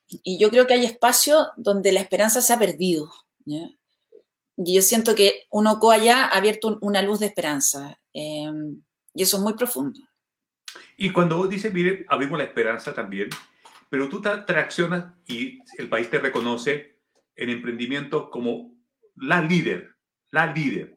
[0.09, 3.09] Y yo creo que hay espacios donde la esperanza se ha perdido.
[3.45, 7.99] Y yo siento que uno allá ha abierto una luz de esperanza.
[8.13, 8.51] Eh,
[9.17, 9.99] y eso es muy profundo.
[10.95, 13.29] Y cuando vos dices, mire, abrimos la esperanza también,
[13.89, 16.99] pero tú te reaccionas y el país te reconoce
[17.35, 18.75] en emprendimiento como
[19.15, 19.95] la líder,
[20.29, 20.93] la líder.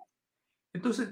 [0.75, 1.09] Entonces,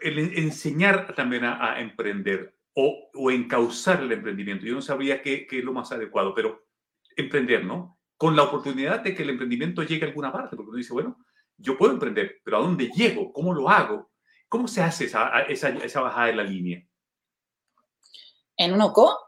[0.00, 5.58] el enseñar también a, emprender o, o, encauzar el emprendimiento, yo no sabría qué, qué,
[5.58, 6.64] es lo más adecuado, pero
[7.16, 7.98] emprender, ¿no?
[8.16, 11.18] Con la oportunidad de que el emprendimiento llegue a alguna parte, porque uno dice, bueno,
[11.56, 13.32] yo puedo emprender, pero ¿a dónde llego?
[13.32, 14.12] ¿Cómo lo hago?
[14.48, 16.82] ¿Cómo se hace esa, esa, esa bajada de la línea?
[18.56, 19.18] En un OCO,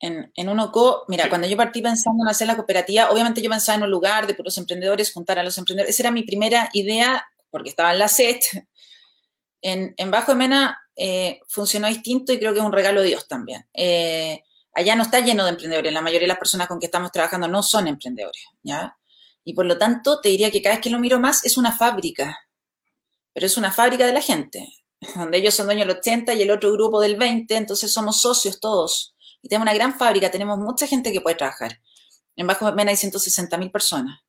[0.00, 3.48] en, en un OCO, mira, cuando yo partí pensando en hacer la cooperativa, obviamente yo
[3.48, 5.94] pensaba en un lugar de puros emprendedores, juntar a los emprendedores.
[5.94, 8.40] Esa era mi primera idea, porque estaba en la SET.
[9.62, 13.08] En, en Bajo de Mena eh, funcionó distinto y creo que es un regalo de
[13.08, 13.66] Dios también.
[13.72, 14.42] Eh,
[14.74, 17.48] allá no está lleno de emprendedores, la mayoría de las personas con que estamos trabajando
[17.48, 18.96] no son emprendedores, ¿ya?
[19.44, 21.72] Y por lo tanto, te diría que cada vez que lo miro más es una
[21.72, 22.43] fábrica,
[23.34, 24.66] pero es una fábrica de la gente,
[25.16, 28.60] donde ellos son dueños del 80 y el otro grupo del 20, entonces somos socios
[28.60, 29.14] todos.
[29.42, 31.80] Y tenemos una gran fábrica, tenemos mucha gente que puede trabajar.
[32.36, 34.24] En Bajo Mena hay 160 mil personas.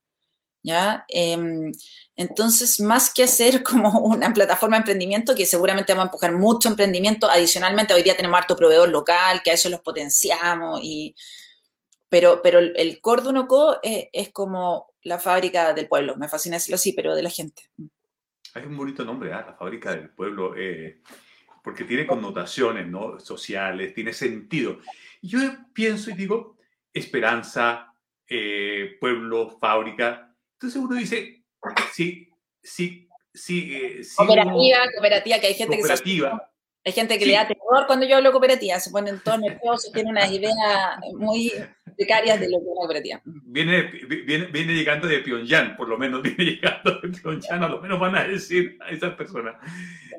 [0.65, 1.05] ¿ya?
[1.09, 1.71] Em,
[2.15, 6.69] entonces, más que hacer como una plataforma de emprendimiento, que seguramente va a empujar mucho
[6.69, 11.15] emprendimiento, adicionalmente hoy día tenemos harto proveedor local, que a eso los potenciamos, y,
[12.09, 16.93] pero, pero el core de es, como la fábrica del pueblo, me fascina decirlo así,
[16.93, 17.69] pero de la gente.
[18.55, 19.43] Hay un bonito nombre, ¿ah?
[19.45, 21.01] la fábrica del pueblo, eh,
[21.61, 23.19] porque tiene connotaciones ¿no?
[23.19, 24.79] sociales, tiene sentido.
[25.21, 25.39] yo
[25.73, 26.55] pienso y digo,
[26.93, 27.93] esperanza,
[28.29, 31.43] eh, pueblo, fábrica, entonces uno dice,
[31.91, 32.29] sí,
[32.63, 33.75] sí, sí.
[33.75, 35.93] Eh, cooperativa, cooperativa, que hay gente que se...
[36.86, 40.12] Hay gente que le da terror cuando yo hablo cooperativa, se ponen todos nerviosos, tienen
[40.12, 40.54] unas ideas
[41.15, 41.52] muy
[41.98, 43.21] precarias de lo que es la cooperativa.
[43.26, 47.82] Viene, viene, viene llegando de Pyongyang, por lo menos viene llegando de Pyongyang, a lo
[47.82, 49.56] menos van a decir a esas personas.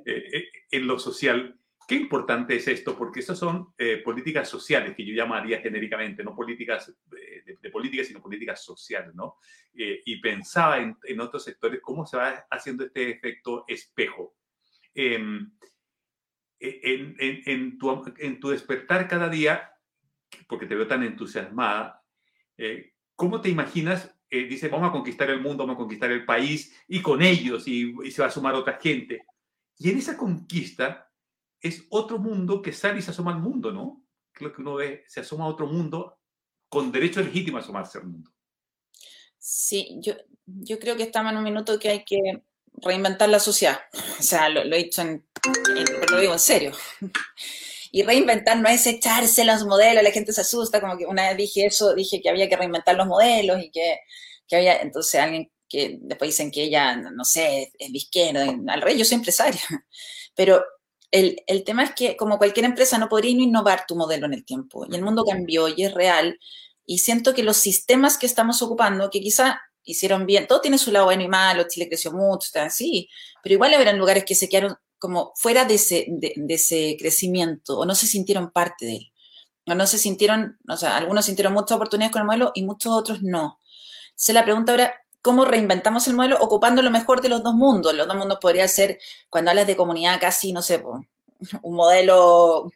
[0.05, 4.97] Eh, eh, en lo social, Qué importante es esto, porque estas son eh, políticas sociales
[4.97, 9.37] que yo llamaría genéricamente, no políticas eh, de, políticas, sino políticas sociales, ¿no?
[9.73, 14.35] Eh, y pensaba en, en, otros sectores cómo se va haciendo este efecto espejo.
[16.59, 19.73] Em, en, en, en, tu, en tu despertar cada día,
[20.49, 22.03] porque te veo tan entusiasmada,
[23.14, 24.12] ¿cómo te imaginas?
[24.29, 27.95] dice, vamos a conquistar el mundo, vamos a conquistar el país y con ellos, y,
[28.05, 29.25] y se va a sumar otra gente.
[29.79, 31.07] Y en esa conquista,
[31.61, 34.05] es otro mundo que sale y se asoma al mundo, ¿no?
[34.33, 36.19] Creo que uno ve, se asoma a otro mundo
[36.69, 38.31] con derecho legítimo a asomarse al mundo.
[39.38, 40.14] Sí, yo,
[40.47, 42.42] yo creo que estamos en un minuto que hay que
[42.75, 43.81] reinventar la sociedad.
[44.19, 45.25] O sea, lo, he dicho en,
[46.11, 46.73] lo digo en serio.
[47.93, 51.37] Y reinventar no es echarse los modelos, la gente se asusta, como que una vez
[51.37, 54.01] dije eso, dije que había que reinventar los modelos y que,
[54.47, 58.99] que había, entonces alguien que después dicen que ella, no sé, es bizquero, al rey,
[58.99, 59.61] yo soy empresaria,
[60.35, 60.63] pero
[61.11, 64.45] el, el, tema es que, como cualquier empresa, no podría innovar tu modelo en el
[64.45, 64.85] tiempo.
[64.91, 66.39] Y el mundo cambió y es real.
[66.85, 70.93] Y siento que los sistemas que estamos ocupando, que quizá hicieron bien, todo tiene su
[70.93, 73.09] lado bueno y malo, Chile creció mucho, está así,
[73.43, 77.85] pero igual habrán lugares que se quedaron como fuera de ese, de, ese crecimiento o
[77.87, 79.13] no se sintieron parte de él.
[79.69, 82.93] O no se sintieron, o sea, algunos sintieron muchas oportunidades con el modelo y muchos
[82.93, 83.61] otros no.
[84.15, 87.95] Se la pregunta ahora, cómo reinventamos el modelo ocupando lo mejor de los dos mundos.
[87.95, 90.83] Los dos mundos podría ser, cuando hablas de comunidad, casi, no sé,
[91.63, 92.71] un modelo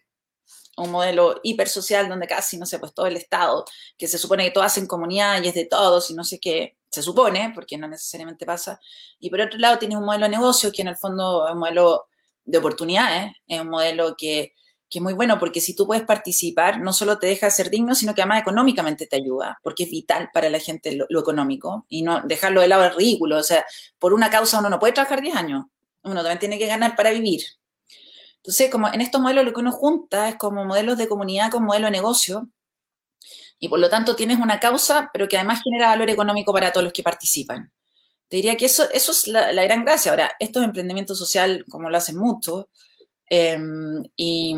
[0.77, 3.65] un modelo hipersocial donde casi, no sé, pues todo el Estado,
[3.97, 6.77] que se supone que todo hacen comunidad y es de todos y no sé qué,
[6.91, 8.81] se supone, porque no necesariamente pasa.
[9.19, 11.61] Y por otro lado tienes un modelo de negocio que en el fondo es un
[11.61, 12.07] modelo
[12.45, 14.55] de oportunidades, es un modelo que
[14.91, 17.95] que es muy bueno porque si tú puedes participar, no solo te deja ser digno,
[17.95, 22.03] sino que además económicamente te ayuda, porque es vital para la gente lo, económico y
[22.03, 23.39] no dejarlo de lado es ridículo.
[23.39, 23.65] O sea,
[24.01, 25.67] por una causa uno no puede trabajar 10 años,
[26.03, 27.43] uno también tiene que ganar para vivir.
[28.39, 31.65] Entonces, como en estos modelos lo que uno junta es como modelos de comunidad con
[31.65, 32.49] modelo de negocio
[33.61, 36.85] y por lo tanto tienes una causa, pero que además genera valor económico para todos
[36.85, 37.71] los que participan.
[38.29, 40.11] Te diría que eso, eso es la, la gran gracia.
[40.11, 42.67] Ahora, estos emprendimientos social, como lo hacen muchos,
[43.33, 44.55] Em, y,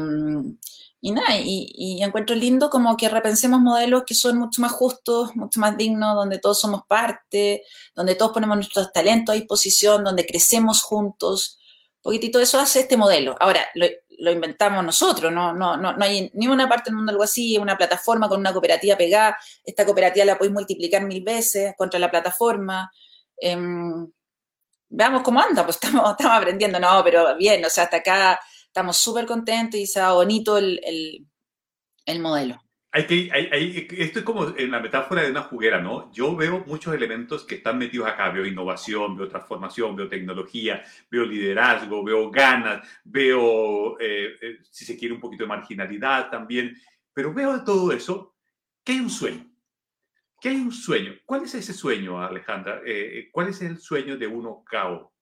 [1.13, 5.77] nada, y, encuentro lindo como que repensemos modelos que son mucho más justos, mucho más
[5.77, 11.59] dignos, donde todos somos parte, donde todos ponemos nuestros talentos a disposición, donde crecemos juntos.
[11.99, 13.37] Un poquitito eso hace este modelo.
[13.41, 13.87] Ahora, lo,
[14.19, 15.53] inventamos nosotros, ¿no?
[15.53, 18.53] No, no, no hay ni una parte del mundo algo así, una plataforma con una
[18.53, 22.91] cooperativa pegada, esta cooperativa la podéis multiplicar mil veces contra la plataforma.
[23.37, 24.07] Em,
[24.89, 28.97] veamos cómo anda, pues estamos, estamos aprendiendo, no, pero bien, o sea, hasta acá estamos
[28.97, 30.81] súper contentos y está bonito el,
[32.07, 32.62] el, modelo.
[32.95, 36.13] Hay que, hay, esto es como en la metáfora de una juguera, ¿no?
[36.13, 38.29] Yo veo muchos elementos que están metidos acá.
[38.29, 44.99] Veo innovación, veo transformación, veo tecnología, veo liderazgo, veo ganas, veo, eh, eh, si se
[44.99, 46.77] quiere, un poquito de marginalidad también.
[47.15, 48.37] Pero veo de todo eso
[48.85, 49.51] que hay un sueño.
[50.39, 51.15] Que hay un sueño.
[51.25, 52.83] ¿Cuál es ese sueño, Alejandra?
[52.85, 55.15] Eh, ¿Cuál es el sueño de uno cao?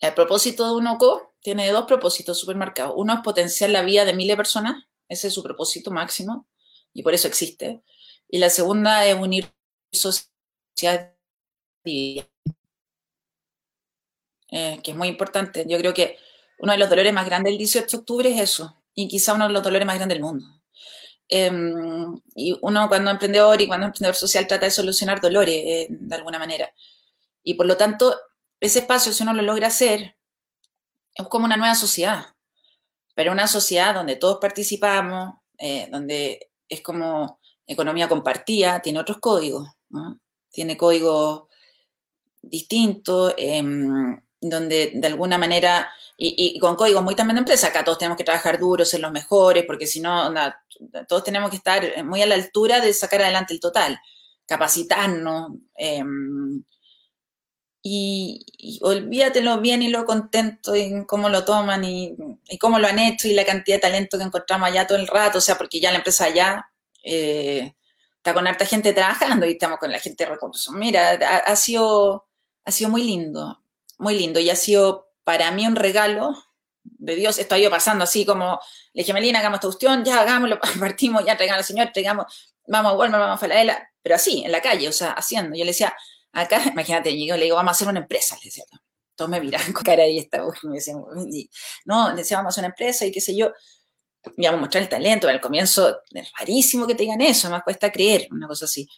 [0.00, 2.94] El propósito de uno co tiene dos propósitos supermercados.
[2.96, 6.46] Uno es potenciar la vida de miles de personas, ese es su propósito máximo,
[6.94, 7.82] y por eso existe.
[8.28, 9.52] Y la segunda es unir
[9.92, 11.14] sociedad
[11.84, 12.26] eh,
[14.82, 15.64] que es muy importante.
[15.68, 16.16] Yo creo que
[16.58, 19.48] uno de los dolores más grandes del 18 de octubre es eso, y quizá uno
[19.48, 20.46] de los dolores más grandes del mundo.
[21.28, 26.14] Em, y uno cuando emprendedor y cuando emprendedor social trata de solucionar dolores eh, de
[26.16, 26.72] alguna manera.
[27.42, 28.16] Y por lo tanto,
[28.60, 30.16] ese espacio, si uno lo logra hacer,
[31.14, 32.26] es como una nueva sociedad,
[33.20, 39.68] pero una sociedad donde todos participamos, eh, donde es como economía compartida, tiene otros códigos,
[40.50, 41.42] tiene códigos
[42.40, 47.98] distintos, em, donde de alguna manera, y, con códigos muy también de empresa, acá todos
[47.98, 50.32] tenemos que trabajar duro, ser los mejores, porque si no,
[51.06, 54.00] todos tenemos que estar muy a la altura de sacar adelante el total,
[54.46, 56.64] capacitarnos, em,
[57.82, 62.16] y, olvídate lo bien y lo contento y cómo lo toman y,
[62.58, 65.38] cómo lo han hecho y la cantidad de talento que encontramos allá todo el rato,
[65.38, 66.70] o sea, porque ya la empresa allá
[67.02, 67.74] eh,
[68.16, 70.74] está con harta gente trabajando y estamos con la gente de recursos.
[70.74, 71.12] Mira,
[71.46, 72.28] ha, sido,
[72.64, 73.62] ha sido muy lindo,
[73.98, 76.36] muy lindo y ha sido para mí un regalo
[76.82, 77.38] de Dios.
[77.38, 78.60] Esto ha ido pasando así como,
[78.92, 82.26] le dije, Melina, hagamos esta cuestión, ya hagámoslo, partimos, ya traigamos al Señor, traigamos,
[82.66, 85.56] vamos a Walmart, vamos a Falabella, pero así, en la calle, o sea, haciendo.
[85.56, 85.94] Yo le decía,
[86.32, 88.64] Acá, imagínate, yo le digo, vamos a hacer una empresa, le decía.
[89.14, 91.02] Todos me miran con cara y esta, me decían,
[91.84, 93.52] no, le decía, vamos a hacer una empresa y qué sé yo.
[94.36, 95.28] Y vamos a mostrar el talento.
[95.28, 98.88] Al comienzo es rarísimo que te digan eso, más cuesta creer, una cosa así.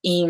[0.00, 0.26] Y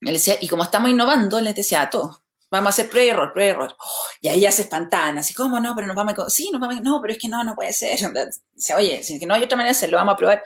[0.00, 3.32] le decía, y como estamos innovando, les decía a todos, vamos a hacer prueba error,
[3.32, 3.76] prueba y error.
[4.20, 5.74] y ahí ya se espantan, así, ¿cómo no?
[5.74, 6.30] Pero nos vamos a...
[6.30, 6.80] Sí, nos vamos a...
[6.80, 7.98] No, pero es que no, no puede ser.
[8.52, 10.42] Dice, oye, si que no hay otra manera de hacerlo, vamos a probar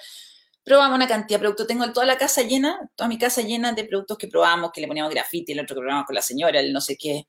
[0.65, 1.67] probamos una cantidad de productos.
[1.67, 4.89] Tengo toda la casa llena, toda mi casa llena de productos que probamos, que le
[4.89, 7.27] poníamos grafiti, el otro que probamos con la señora, el no sé qué.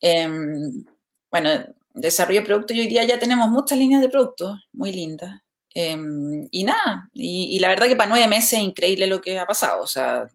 [0.00, 0.84] Em,
[1.30, 1.50] bueno,
[1.94, 5.40] desarrollo de productos, yo diría ya tenemos muchas líneas de productos, muy lindas.
[5.74, 9.46] Em, y nada, y, la verdad que para nueve meses es increíble lo que ha
[9.46, 9.82] pasado.
[9.82, 10.28] O sea,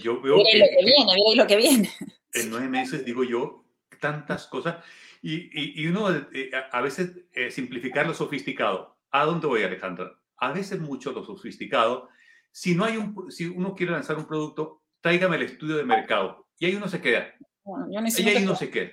[0.00, 1.90] yo veo que, lo que viene, lo que viene.
[2.32, 3.64] En nueve meses, digo yo,
[4.00, 4.84] tantas cosas.
[5.22, 8.98] Y, y, uno eh, a veces eh, simplificar lo sofisticado.
[9.10, 10.18] ¿A dónde voy, Alejandra?
[10.38, 12.08] A veces mucho lo sofisticado.
[12.52, 16.46] Si, no hay un, si uno quiere lanzar un producto, tráigame el estudio de mercado.
[16.58, 17.34] Y ahí uno se queda.
[17.90, 17.96] y
[18.28, 18.90] ahí uno se queda.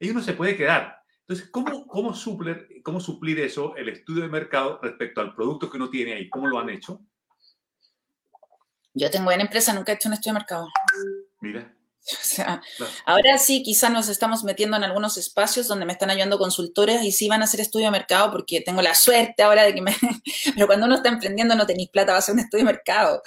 [0.00, 0.98] Ahí uno se puede quedar.
[1.20, 5.78] Entonces, ¿cómo, cómo, suplir, ¿cómo suplir eso, el estudio de mercado, respecto al producto que
[5.78, 6.28] uno tiene ahí?
[6.28, 7.00] ¿Cómo lo han hecho?
[8.92, 10.68] Yo tengo en empresa, nunca he hecho un estudio de mercado.
[11.40, 11.74] Mira.
[13.06, 17.12] ahora sí, quizás nos estamos metiendo en algunos espacios donde me están ayudando consultores y
[17.12, 19.96] sí van a hacer estudio de mercado porque tengo la suerte ahora de que me...
[20.54, 23.22] Pero cuando uno está emprendiendo no tenéis plata, va a hacer un estudio de mercado.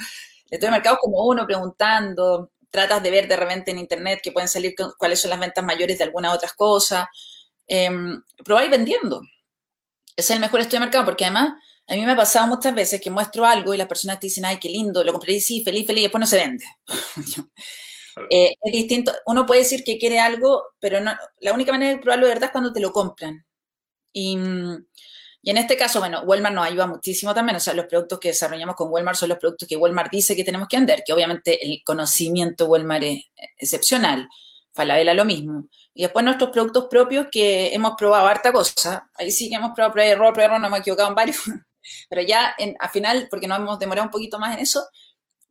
[0.49, 4.19] El estudio de mercado es como uno preguntando, tratas de ver de repente en internet
[4.21, 7.07] que pueden salir cuáles son las ventas mayores de alguna otras cosas.
[7.67, 7.89] Eh,
[8.45, 9.21] probáis vendiendo.
[10.15, 11.53] es el mejor estudio de mercado porque además
[11.88, 14.45] a mí me ha pasado muchas veces que muestro algo y las personas te dicen,
[14.45, 16.65] ay, qué lindo, lo compré y sí, feliz, feliz, y después no se vende.
[18.30, 19.11] Eh, es distinto.
[19.26, 22.47] Uno puede decir que quiere algo, pero no, la única manera de probarlo de verdad
[22.47, 23.45] es cuando te lo compran.
[24.13, 24.38] Y,
[25.41, 27.57] y, en este caso, bueno, Walmart nos ayuda muchísimo también.
[27.57, 30.43] O sea, los productos que desarrollamos con Walmart son los productos que Walmart dice que
[30.43, 33.26] tenemos que vender, que obviamente el conocimiento Walmart es
[33.57, 34.28] excepcional.
[34.74, 35.68] Falabella lo mismo.
[35.93, 39.09] Y después nuestros productos propios que hemos probado harta cosa.
[39.15, 41.38] Ahí sí que hemos probado prueba error, prueba error, nos hemos equivocado en varios.
[42.09, 44.84] Pero ya en, al final, porque nos hemos demorado un poquito más en eso,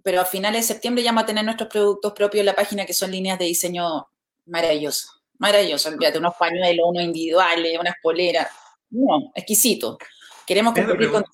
[0.07, 2.87] pero a finales de septiembre ya vamos a tener nuestros productos propios en la página
[2.87, 4.07] que son líneas de diseño
[4.45, 5.89] maravilloso, maravilloso.
[5.89, 8.47] Olvídate, unos pañuelos, unos individuales, unas poleras.
[8.91, 9.99] No, exquisito.
[10.47, 11.25] Queremos cumplir con...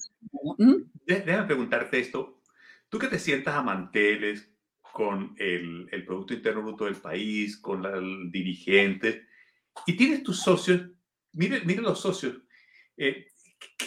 [0.56, 0.90] ¿Mm?
[1.04, 2.40] Déjame preguntarte esto.
[2.88, 4.48] Tú que te sientas a manteles
[4.80, 9.20] con el, el Producto Interno Bruto del país, con los dirigentes,
[9.84, 10.80] y tienes tus socios,
[11.32, 12.38] mire, mire los socios,
[12.96, 13.26] eh,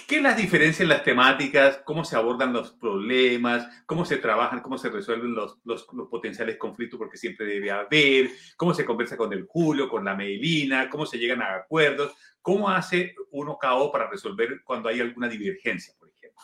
[0.07, 1.81] ¿Qué es la diferencia en las temáticas?
[1.83, 3.67] ¿Cómo se abordan los problemas?
[3.85, 4.61] ¿Cómo se trabajan?
[4.61, 6.97] ¿Cómo se resuelven los, los, potenciales conflictos?
[6.97, 8.29] Porque siempre debe haber.
[8.57, 10.89] ¿Cómo se conversa con el Julio, con la Medellina?
[10.89, 12.13] ¿Cómo se llegan a acuerdos?
[12.41, 16.43] ¿Cómo hace uno KO para resolver cuando hay alguna divergencia, por ejemplo?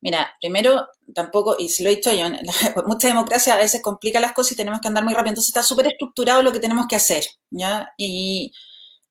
[0.00, 2.26] Mira, primero, tampoco, y si lo he dicho yo,
[2.86, 5.30] mucha democracia a veces complica las cosas y tenemos que andar muy rápido.
[5.30, 7.92] Entonces está súper estructurado lo que tenemos que hacer, ¿ya?
[7.96, 8.52] Y,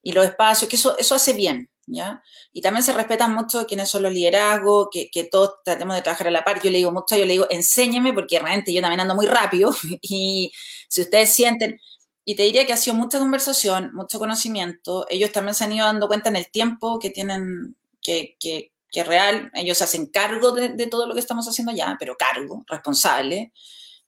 [0.01, 2.23] y los espacios, que eso, eso hace bien, ¿ya?
[2.53, 6.27] Y también se respetan mucho quiénes son los liderazgos, que, que, todos tratemos de trabajar
[6.27, 6.61] a la par.
[6.61, 9.73] Yo le digo mucho, yo le digo, enséñeme, porque realmente yo también ando muy rápido,
[10.01, 10.51] y
[10.89, 11.79] si ustedes sienten,
[12.25, 15.85] y te diría que ha sido mucha conversación, mucho conocimiento, ellos también se han ido
[15.85, 20.69] dando cuenta en el tiempo que tienen, que, que, que real, ellos hacen cargo de,
[20.69, 23.53] de, todo lo que estamos haciendo ya, pero cargo, responsable.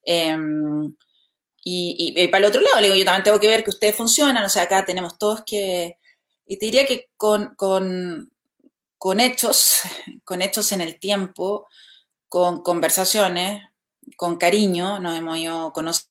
[0.04, 0.96] Em,
[1.64, 3.70] y, y, y, para el otro lado, le digo, yo también tengo que ver que
[3.70, 5.97] ustedes funcionan, o sea, acá tenemos todos que,
[6.48, 9.82] y te diría que con, con, hechos,
[10.24, 11.68] con hechos en el tiempo,
[12.30, 13.64] con conversaciones,
[14.16, 16.08] con cariño, nos hemos ido conociendo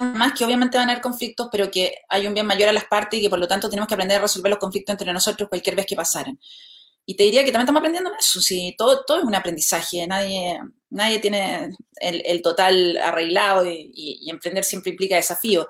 [0.00, 2.84] más que obviamente van a haber conflictos, pero que hay un bien mayor a las
[2.84, 5.48] partes y que por lo tanto tenemos que aprender a resolver los conflictos entre nosotros
[5.48, 6.38] cualquier vez que pasaran.
[7.06, 10.06] Y te diría que también estamos aprendiendo en eso, sí, todo, todo es un aprendizaje,
[10.06, 10.58] nadie,
[10.88, 15.68] nadie tiene el, total arreglado y, emprender siempre implica desafío.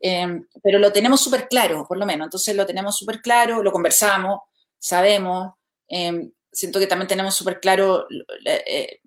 [0.00, 3.72] Em, pero lo tenemos súper claro, por lo menos, entonces lo tenemos súper claro, lo
[3.72, 4.40] conversamos,
[4.78, 5.54] sabemos,
[5.88, 8.06] em, siento que también tenemos súper claro
[8.44, 9.00] eh,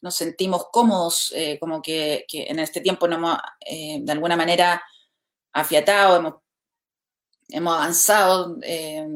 [0.00, 4.82] nos sentimos cómodos, eh, como que, en este tiempo nos hemos eh, de alguna manera
[5.52, 6.34] afiatado, hemos,
[7.48, 9.06] hemos avanzado eh,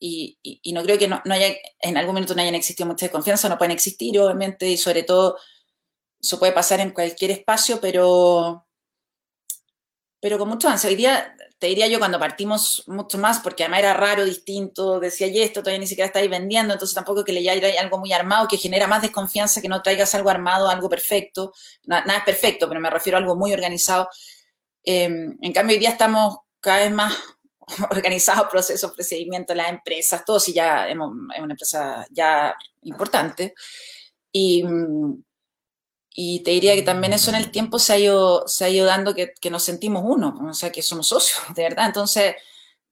[0.00, 0.38] y,
[0.72, 3.72] no creo que no, haya, en algún momento no hayan existido mucha desconfianza, no pueden
[3.72, 5.38] existir obviamente y sobre todo
[6.20, 8.63] eso puede pasar en cualquier espacio, pero,
[10.24, 10.88] pero con mucho avance.
[10.88, 15.26] Hoy día te diría yo cuando partimos mucho más, porque además era raro, distinto, decía,
[15.26, 18.48] y esto todavía ni siquiera estáis vendiendo, entonces tampoco que le haya algo muy armado,
[18.48, 21.52] que genera más desconfianza que no traigas algo armado, algo perfecto.
[21.84, 24.08] Nada, es perfecto, pero me refiero a algo muy organizado.
[24.82, 27.14] Em, en cambio, hoy día estamos cada vez más
[27.90, 33.52] organizados, procesos, procedimientos, las empresas, todo, si ya es una empresa ya importante.
[34.32, 34.64] Y,
[36.16, 38.86] y te diría que también eso en el tiempo se ha ido, se ha ido
[38.86, 41.86] dando que, que nos sentimos uno, o sea, que somos socios, de verdad.
[41.86, 42.36] Entonces,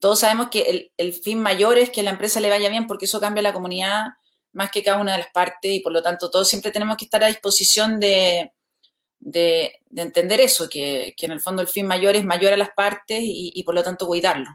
[0.01, 3.05] todos sabemos que el, el, fin mayor es que la empresa le vaya bien porque
[3.05, 4.07] eso cambia la comunidad
[4.53, 7.05] más que cada una de las partes y por lo tanto todos siempre tenemos que
[7.05, 8.53] estar a disposición de,
[9.21, 12.57] de, de entender eso, que, que, en el fondo el fin mayor es mayor a
[12.57, 14.51] las partes y, y por lo tanto cuidarlo.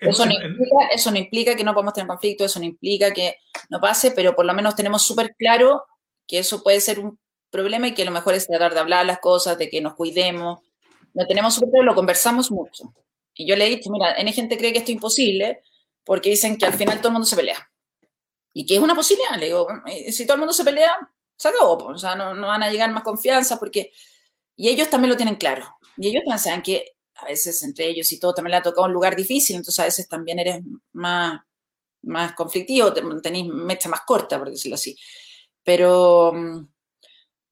[0.00, 3.36] Eso no, implica, eso no implica que no podamos tener conflicto, eso no implica que
[3.68, 5.84] no pase, pero por lo menos tenemos súper claro
[6.26, 7.18] que eso puede ser un
[7.50, 10.60] problema y que lo mejor es tratar de hablar las cosas, de que nos cuidemos.
[11.14, 12.94] Lo tenemos súper lo conversamos mucho.
[13.34, 15.62] Y yo le he dicho, mira, N gente cree que esto es imposible
[16.04, 17.70] porque dicen que al final todo el mundo se pelea.
[18.52, 19.38] Y que es una posibilidad.
[19.38, 19.68] Le digo,
[20.10, 20.92] si todo el mundo se pelea,
[21.36, 21.76] se acabó.
[21.86, 23.92] O sea, no, no van a llegar más confianza porque...
[24.56, 25.78] Y ellos también lo tienen claro.
[25.96, 28.92] Y ellos saben que a veces entre ellos y todo también le ha tocado un
[28.92, 31.40] lugar difícil, entonces a veces también eres más,
[32.02, 34.96] más conflictivo, tenéis mecha más corta, por decirlo así.
[35.64, 36.32] Pero,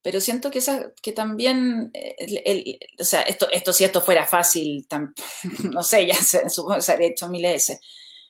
[0.06, 4.86] pero siento que, esa, que también, el, o sea, esto, esto si esto fuera fácil,
[5.72, 7.80] no sé, ya se, supongo que se habría hecho mil veces.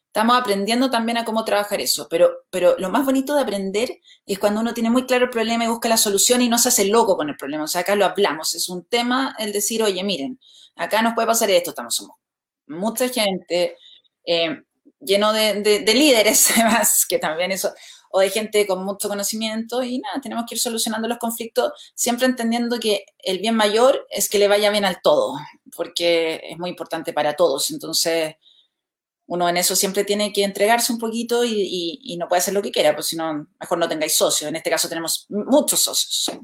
[0.07, 3.91] Estamos aprendiendo también a cómo trabajar eso, pero, pero lo más bonito de aprender
[4.25, 6.71] es cuando uno tiene muy claro el problema y busca la solución y no se
[6.71, 7.65] hace loco con el problema.
[7.65, 10.41] O sea, acá lo hablamos, es un tema el decir, oye, miren,
[10.77, 12.17] acá nos puede pasar esto, estamos, somos
[12.69, 13.77] mucha gente,
[14.25, 14.63] eh,
[14.99, 17.75] lleno de, de, de líderes, además, que también eso,
[18.17, 22.25] o de gente con mucho conocimiento y nada, tenemos que ir solucionando los conflictos siempre
[22.25, 25.37] entendiendo que el bien mayor es que le vaya bien al todo,
[25.77, 27.71] porque es muy importante para todos.
[27.71, 28.37] Entonces,
[29.27, 32.71] uno en eso siempre tiene que entregarse un poquito y, no puede hacer lo que
[32.71, 34.49] quiera, pues si no, mejor no tengáis socios.
[34.49, 36.41] En este caso tenemos muchos socios.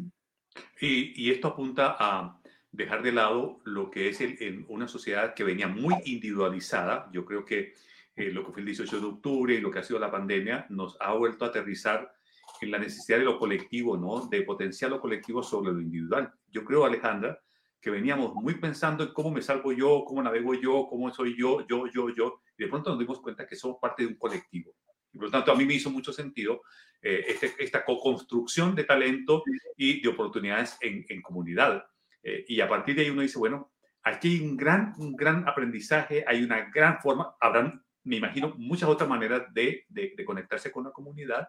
[0.78, 2.38] Y, esto apunta a
[2.70, 7.08] dejar de lado lo que es en una sociedad que venía muy individualizada.
[7.14, 7.72] Yo creo que
[8.16, 10.66] eh, lo que fue el 18 de octubre y lo que ha sido la pandemia,
[10.68, 12.12] nos ha vuelto a aterrizar
[12.60, 14.26] en la necesidad de lo colectivo, ¿no?
[14.28, 16.32] De potenciar lo colectivo sobre lo individual.
[16.48, 17.40] Yo creo, Alejandra,
[17.80, 21.66] que veníamos muy pensando en cómo me salvo yo, cómo navego yo, cómo soy yo,
[21.66, 24.72] yo, yo, yo, y de pronto nos dimos cuenta que somos parte de un colectivo.
[25.12, 26.62] Y por lo tanto, a mí me hizo mucho sentido
[27.02, 29.42] eh, este, esta co-construcción de talento
[29.76, 31.84] y de oportunidades en, en comunidad.
[32.22, 33.72] Eh, y a partir de ahí uno dice, bueno,
[34.04, 38.88] aquí hay un gran, un gran aprendizaje, hay una gran forma, habrán me imagino muchas
[38.88, 41.48] otras maneras de, de, conectarse con la comunidad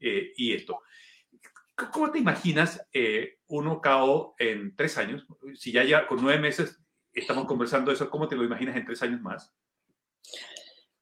[0.00, 0.80] eh, y esto.
[1.74, 5.26] ¿Cómo te imaginas eh, uno cao en tres años?
[5.54, 6.80] Si ya, ya con nueve meses
[7.12, 9.52] estamos conversando eso, ¿cómo te lo imaginas en tres años más?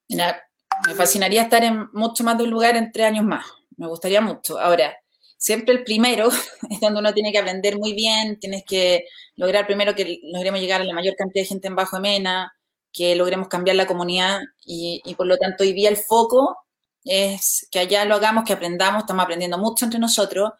[0.08, 0.42] Mira,
[0.86, 3.46] me fascinaría estar en mucho más de un lugar en tres años más.
[3.76, 4.58] Me gustaría mucho.
[4.58, 4.96] Ahora,
[5.36, 6.28] siempre el primero
[6.70, 9.04] es donde uno tiene que aprender muy bien, tienes que
[9.36, 12.52] lograr primero que logremos llegar a la mayor cantidad de gente en Bajo Mena,
[12.92, 16.58] que logremos cambiar la comunidad y, por lo tanto hoy día el foco
[17.04, 20.52] es que allá lo hagamos, que aprendamos, estamos aprendiendo mucho entre nosotros.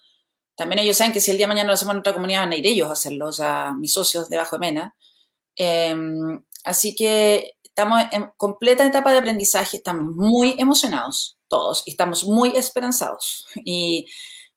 [0.55, 2.53] También ellos saben que si el día de mañana lo hacemos en otra comunidad van
[2.53, 4.97] a ir ellos a hacerlo, o sea, mis socios de Bajo de Mena.
[5.57, 12.25] Em, así que estamos en completa etapa de aprendizaje, estamos muy emocionados todos y estamos
[12.25, 13.47] muy esperanzados.
[13.65, 14.07] Y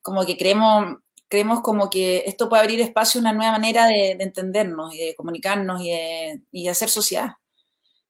[0.02, 0.98] como que creemos,
[1.28, 5.16] creemos como que esto puede abrir espacio a una nueva manera de, entendernos y de
[5.16, 5.92] comunicarnos y
[6.52, 7.32] y de hacer sociedad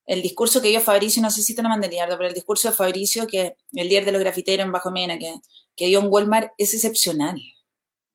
[0.05, 2.75] el discurso que dio Fabricio, no sé si te lo mandé, pero el discurso de
[2.75, 5.33] Fabricio, que el líder de los grafiteros en Bajo Mena, que,
[5.75, 7.41] que dio en Walmart, es excepcional.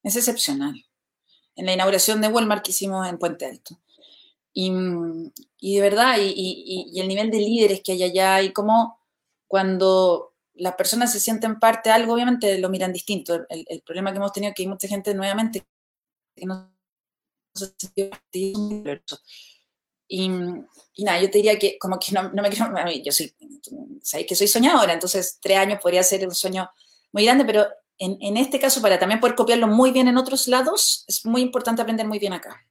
[0.03, 0.84] Es excepcional.
[1.57, 3.80] En la inauguración de Walmart que hicimos en Puente Alto.
[4.53, 4.72] Y,
[5.61, 8.99] y de verdad, y, y, y, el nivel de líderes que hay allá, y cómo
[9.47, 13.47] cuando las personas se sienten parte de algo, obviamente lo miran distinto.
[13.49, 15.64] El, problema que hemos tenido es que hay mucha gente nuevamente
[16.34, 16.70] que no
[17.55, 19.01] se siente
[20.09, 20.31] y,
[20.95, 22.73] y, nada, yo te diría que como que no, me quiero,
[23.05, 23.33] yo soy,
[24.03, 26.69] sabéis que soy soñadora, entonces tres años podría ser un sueño
[27.13, 27.67] muy grande, pero
[27.99, 31.43] en, en, este caso, para también poder copiarlo muy bien en otros lados, es muy
[31.43, 32.65] importante aprender muy bien acá.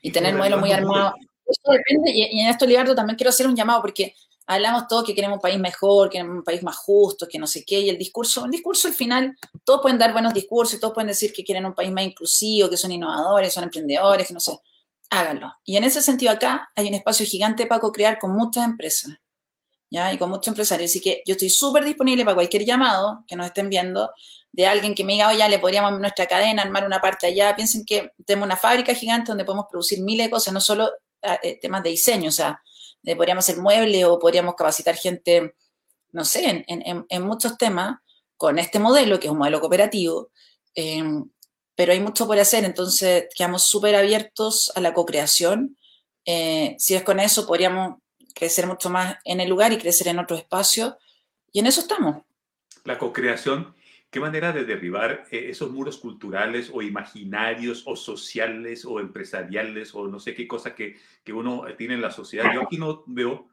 [0.00, 1.14] Y tener modelo muy armado.
[1.46, 4.14] Esto depende, y, en esto, Libardo, también quiero hacer un llamado, porque
[4.46, 7.46] hablamos todos que queremos un país mejor, que queremos un país más justo, que no
[7.46, 10.94] sé qué, y el discurso, el discurso al final, todos pueden dar buenos discursos, todos
[10.94, 14.40] pueden decir que quieren un país más inclusivo, que son innovadores, son emprendedores, que no
[14.40, 14.58] sé,
[15.12, 15.52] háganlo.
[15.64, 19.12] Y en ese sentido acá hay un espacio gigante para co-crear con muchas empresas,
[19.90, 20.12] ¿ya?
[20.12, 20.90] Y con muchos empresarios.
[20.90, 24.10] Así que yo estoy súper disponible para cualquier llamado que nos estén viendo,
[24.52, 27.54] de alguien que me diga, oye, le podríamos nuestra cadena, armar una parte allá.
[27.54, 30.90] Piensen que tenemos una fábrica gigante donde podemos producir miles de cosas, no solo
[31.22, 32.62] ah, eh, temas de diseño, o sea,
[33.14, 35.54] podríamos hacer muebles o podríamos capacitar gente,
[36.12, 37.98] no sé, en, muchos temas
[38.38, 40.30] con este modelo, que es un modelo cooperativo,
[40.74, 41.28] em,
[41.74, 45.76] pero hay mucho por hacer, entonces quedamos súper abiertos a la co-creación.
[46.24, 47.98] Eh, si es con eso, podríamos
[48.34, 50.98] crecer mucho más en el lugar y crecer en otro espacio,
[51.52, 52.22] y en eso estamos.
[52.84, 53.74] La co-creación,
[54.10, 60.08] ¿qué manera de derribar eh, esos muros culturales o imaginarios o sociales o empresariales o
[60.08, 62.52] no sé qué cosa que, que uno tiene en la sociedad?
[62.54, 63.48] Yo aquí no veo,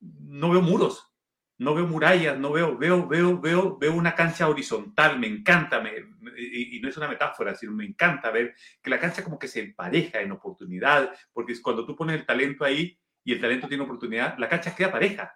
[0.00, 1.13] no veo muros,
[1.58, 5.92] no veo murallas, no veo, veo, veo, veo, veo una cancha horizontal, me encanta, me,
[6.36, 9.60] y, no es una metáfora, sino me encanta ver que la cancha como que se
[9.60, 13.84] empareja en oportunidad, porque es cuando tú pones el talento ahí y el talento tiene
[13.84, 15.32] oportunidad, la cancha queda pareja.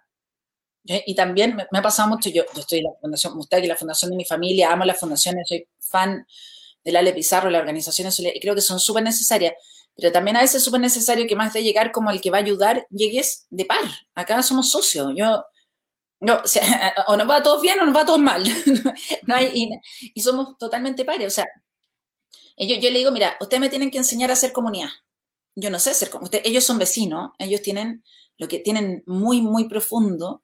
[0.83, 4.17] Y también me, ha pasado mucho, yo, estoy en la Fundación Mustaki, la fundación de
[4.17, 6.25] mi familia, amo las fundaciones, soy fan
[6.83, 9.53] del Ale Pizarro, las organizaciones, y creo que son súper necesarias,
[9.95, 12.37] pero también a veces es súper necesario que más de llegar como el que va
[12.37, 13.83] a ayudar, llegues de par.
[14.15, 15.11] Acá somos socios.
[15.15, 15.43] Yo,
[16.21, 16.41] no,
[17.07, 18.43] o, nos va a bien o nos va a mal.
[19.27, 19.69] no hay,
[20.13, 21.27] y, somos totalmente pares.
[21.27, 21.47] O sea,
[22.57, 24.89] yo, yo, le digo, mira, ustedes me tienen que enseñar a hacer comunidad.
[25.55, 26.41] Yo no sé hacer comunidad.
[26.43, 28.03] Ellos son vecinos, ellos tienen
[28.37, 30.43] lo que tienen muy, muy profundo,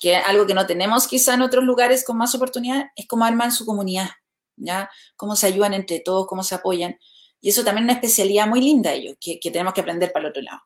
[0.00, 3.52] que algo que no tenemos quizá en otros lugares con más oportunidad, es cómo arman
[3.52, 4.10] su comunidad,
[4.56, 4.90] ¿ya?
[5.16, 6.98] Cómo se ayudan entre todos, cómo se apoyan.
[7.40, 10.26] Y eso también es una especialidad muy linda ellos, que, que tenemos que aprender para
[10.26, 10.62] el otro lado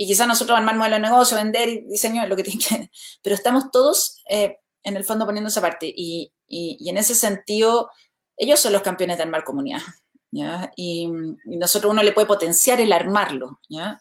[0.00, 2.90] y quizás nosotros armar modelo de negocio, vender y diseño, lo que tiene que...
[3.22, 7.90] Pero estamos todos eh, en el fondo poniendo esa parte y, y, en ese sentido
[8.38, 9.82] ellos son los campeones de armar comunidad,
[10.30, 10.72] ¿ya?
[10.74, 11.06] Y,
[11.44, 14.00] nosotros uno le puede potenciar el armarlo, ¿ya?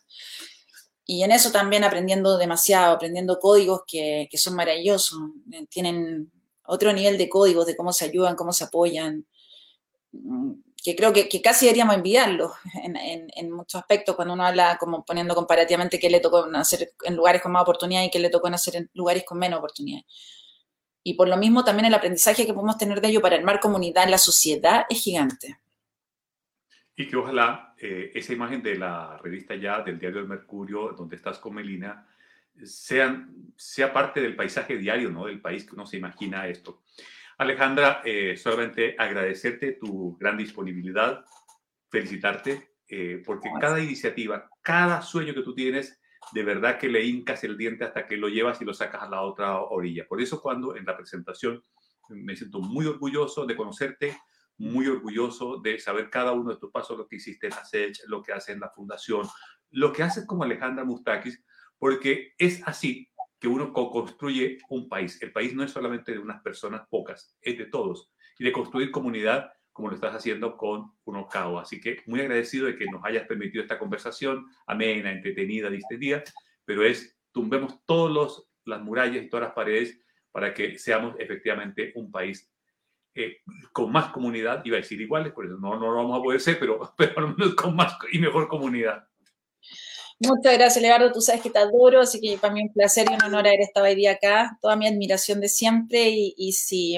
[1.04, 5.20] Y en eso también aprendiendo demasiado, aprendiendo códigos que, que son maravillosos,
[5.70, 6.32] tienen
[6.64, 9.26] otro nivel de códigos, de cómo se ayudan, cómo se apoyan
[10.84, 12.54] que creo que, casi deberíamos enviarlo
[12.84, 17.42] en, muchos aspectos cuando uno habla como poniendo comparativamente qué le tocó hacer en lugares
[17.42, 20.02] con más oportunidad y qué le tocó hacer en lugares con menos oportunidad.
[21.04, 24.04] Y por lo mismo también el aprendizaje que podemos tener de ello para armar comunidad
[24.04, 25.60] en la sociedad es gigante.
[26.96, 31.16] Y que ojalá eh, esa imagen de la revista ya, del diario del Mercurio, donde
[31.16, 32.06] estás con Melina,
[32.64, 35.26] sean, sea parte del paisaje diario, ¿no?
[35.26, 36.82] Del país que uno se imagina esto.
[37.40, 41.24] Alejandra, eh, solamente agradecerte tu gran disponibilidad,
[41.90, 46.02] felicitarte, eh, porque cada iniciativa, cada sueño que tú tienes,
[46.34, 49.10] de verdad que le hincas el diente hasta que lo llevas y lo sacas a
[49.10, 50.06] la otra orilla.
[50.06, 51.64] Por eso cuando en la presentación
[52.10, 54.18] me siento muy orgulloso de conocerte,
[54.58, 58.22] muy orgulloso de saber cada uno de tus pasos, lo que hiciste en ASECH, lo
[58.22, 59.26] que haces en la fundación,
[59.72, 61.42] lo que haces como Alejandra Mustakis,
[61.78, 63.09] porque es así
[63.40, 65.22] que uno co-construye un país.
[65.22, 68.12] El país no es solamente de unas personas pocas, es de todos.
[68.38, 71.58] Y de construir comunidad como lo estás haciendo con Unocao.
[71.58, 76.24] Así que muy agradecido de que nos hayas permitido esta conversación amena, entretenida, distendida,
[76.66, 82.12] pero es tumbemos todas las murallas y todas las paredes para que seamos efectivamente un
[82.12, 82.52] país
[83.16, 83.38] eh,
[83.74, 86.40] con más comunidad, iba a decir iguales, por eso no, no lo vamos a poder
[86.40, 89.09] ser, pero, pero al menos con más y mejor comunidad.
[90.20, 91.12] Muchas gracias, Leonardo.
[91.12, 93.62] Tú sabes que te adoro, así que para mí un placer y un honor haber
[93.62, 94.58] estado hoy día acá.
[94.62, 96.98] Toda mi admiración de siempre y, y sí,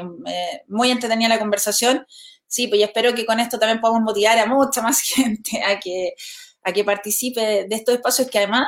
[0.68, 2.06] muy entretenida la conversación.
[2.52, 6.16] Sí, pues espero que con esto también podamos motivar a mucha más gente a que,
[6.64, 8.68] a que participe de estos espacios que además,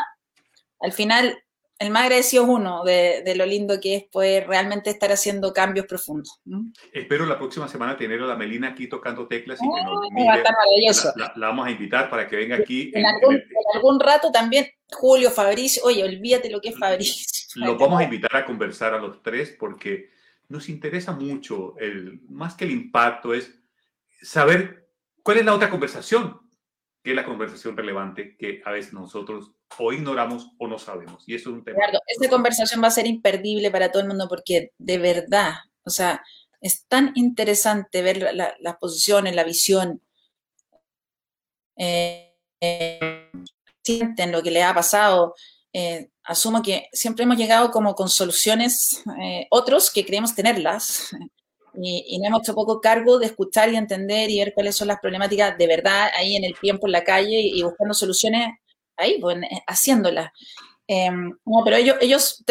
[0.80, 1.38] al final,
[1.80, 5.86] el más agradecido es uno de, lo lindo que es poder realmente estar haciendo cambios
[5.86, 6.40] profundos.
[6.94, 11.12] Espero la próxima semana tener a la Melina aquí tocando teclas y que nos maravilloso.
[11.18, 12.90] La, vamos a invitar para que venga aquí.
[12.94, 13.42] En, algún,
[14.00, 17.28] rato también, Julio, Fabricio, oye, olvídate lo que es Fabricio.
[17.56, 20.10] Los vamos a invitar a conversar a los tres porque
[20.50, 23.54] nos interesa mucho, el, más que el impacto, es
[24.22, 24.90] saber
[25.22, 26.40] cuál es la otra conversación.
[27.04, 31.28] que es la conversación relevante que a veces nosotros o ignoramos o no sabemos.
[31.28, 31.78] Y eso es un tema.
[31.78, 35.90] Claro, esta conversación va a ser imperdible para todo el mundo porque de verdad, o
[35.90, 36.24] sea,
[36.62, 40.02] es tan interesante ver las posiciones, la visión,
[41.76, 42.33] eh,
[43.82, 45.36] sienten lo que le ha pasado.
[45.72, 49.04] Eh, asumo que siempre hemos llegado como con soluciones,
[49.50, 51.10] otros que creemos tenerlas,
[51.76, 55.00] y, no hemos hecho poco cargo de escuchar y entender y ver cuáles son las
[55.00, 58.50] problemáticas de verdad ahí en el tiempo, en la calle y, buscando soluciones
[58.98, 59.38] ahí, pues,
[59.68, 60.32] haciéndolas.
[60.88, 62.44] Em, no, pero ellos, ellos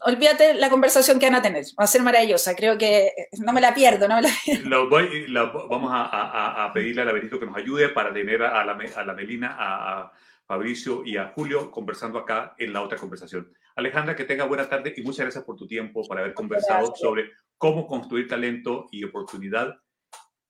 [0.00, 3.60] olvídate la conversación que van a tener, va a ser maravillosa, creo que no me
[3.60, 5.44] la pierdo, no me la...
[5.68, 9.14] vamos a, pedirle a la Benito que nos ayude para tener a la, a la
[9.14, 10.12] Melina, a,
[10.48, 13.52] Fabricio y a Julio conversando acá en la otra conversación.
[13.76, 17.32] Alejandra, que tenga buena tarde y muchas gracias por tu tiempo, por haber conversado sobre
[17.58, 19.76] cómo construir talento y oportunidad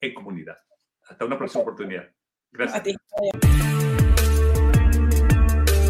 [0.01, 0.57] en comunidad.
[1.09, 2.09] Hasta una próxima oportunidad.
[2.53, 2.79] Gracias.
[2.79, 2.95] A ti.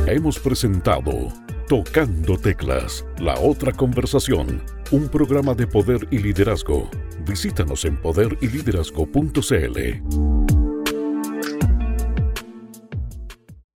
[0.06, 1.30] Hemos presentado
[1.68, 6.88] Tocando Teclas, la otra conversación, un programa de poder y liderazgo.
[7.26, 10.57] Visítanos en poderyliderazgo.cl.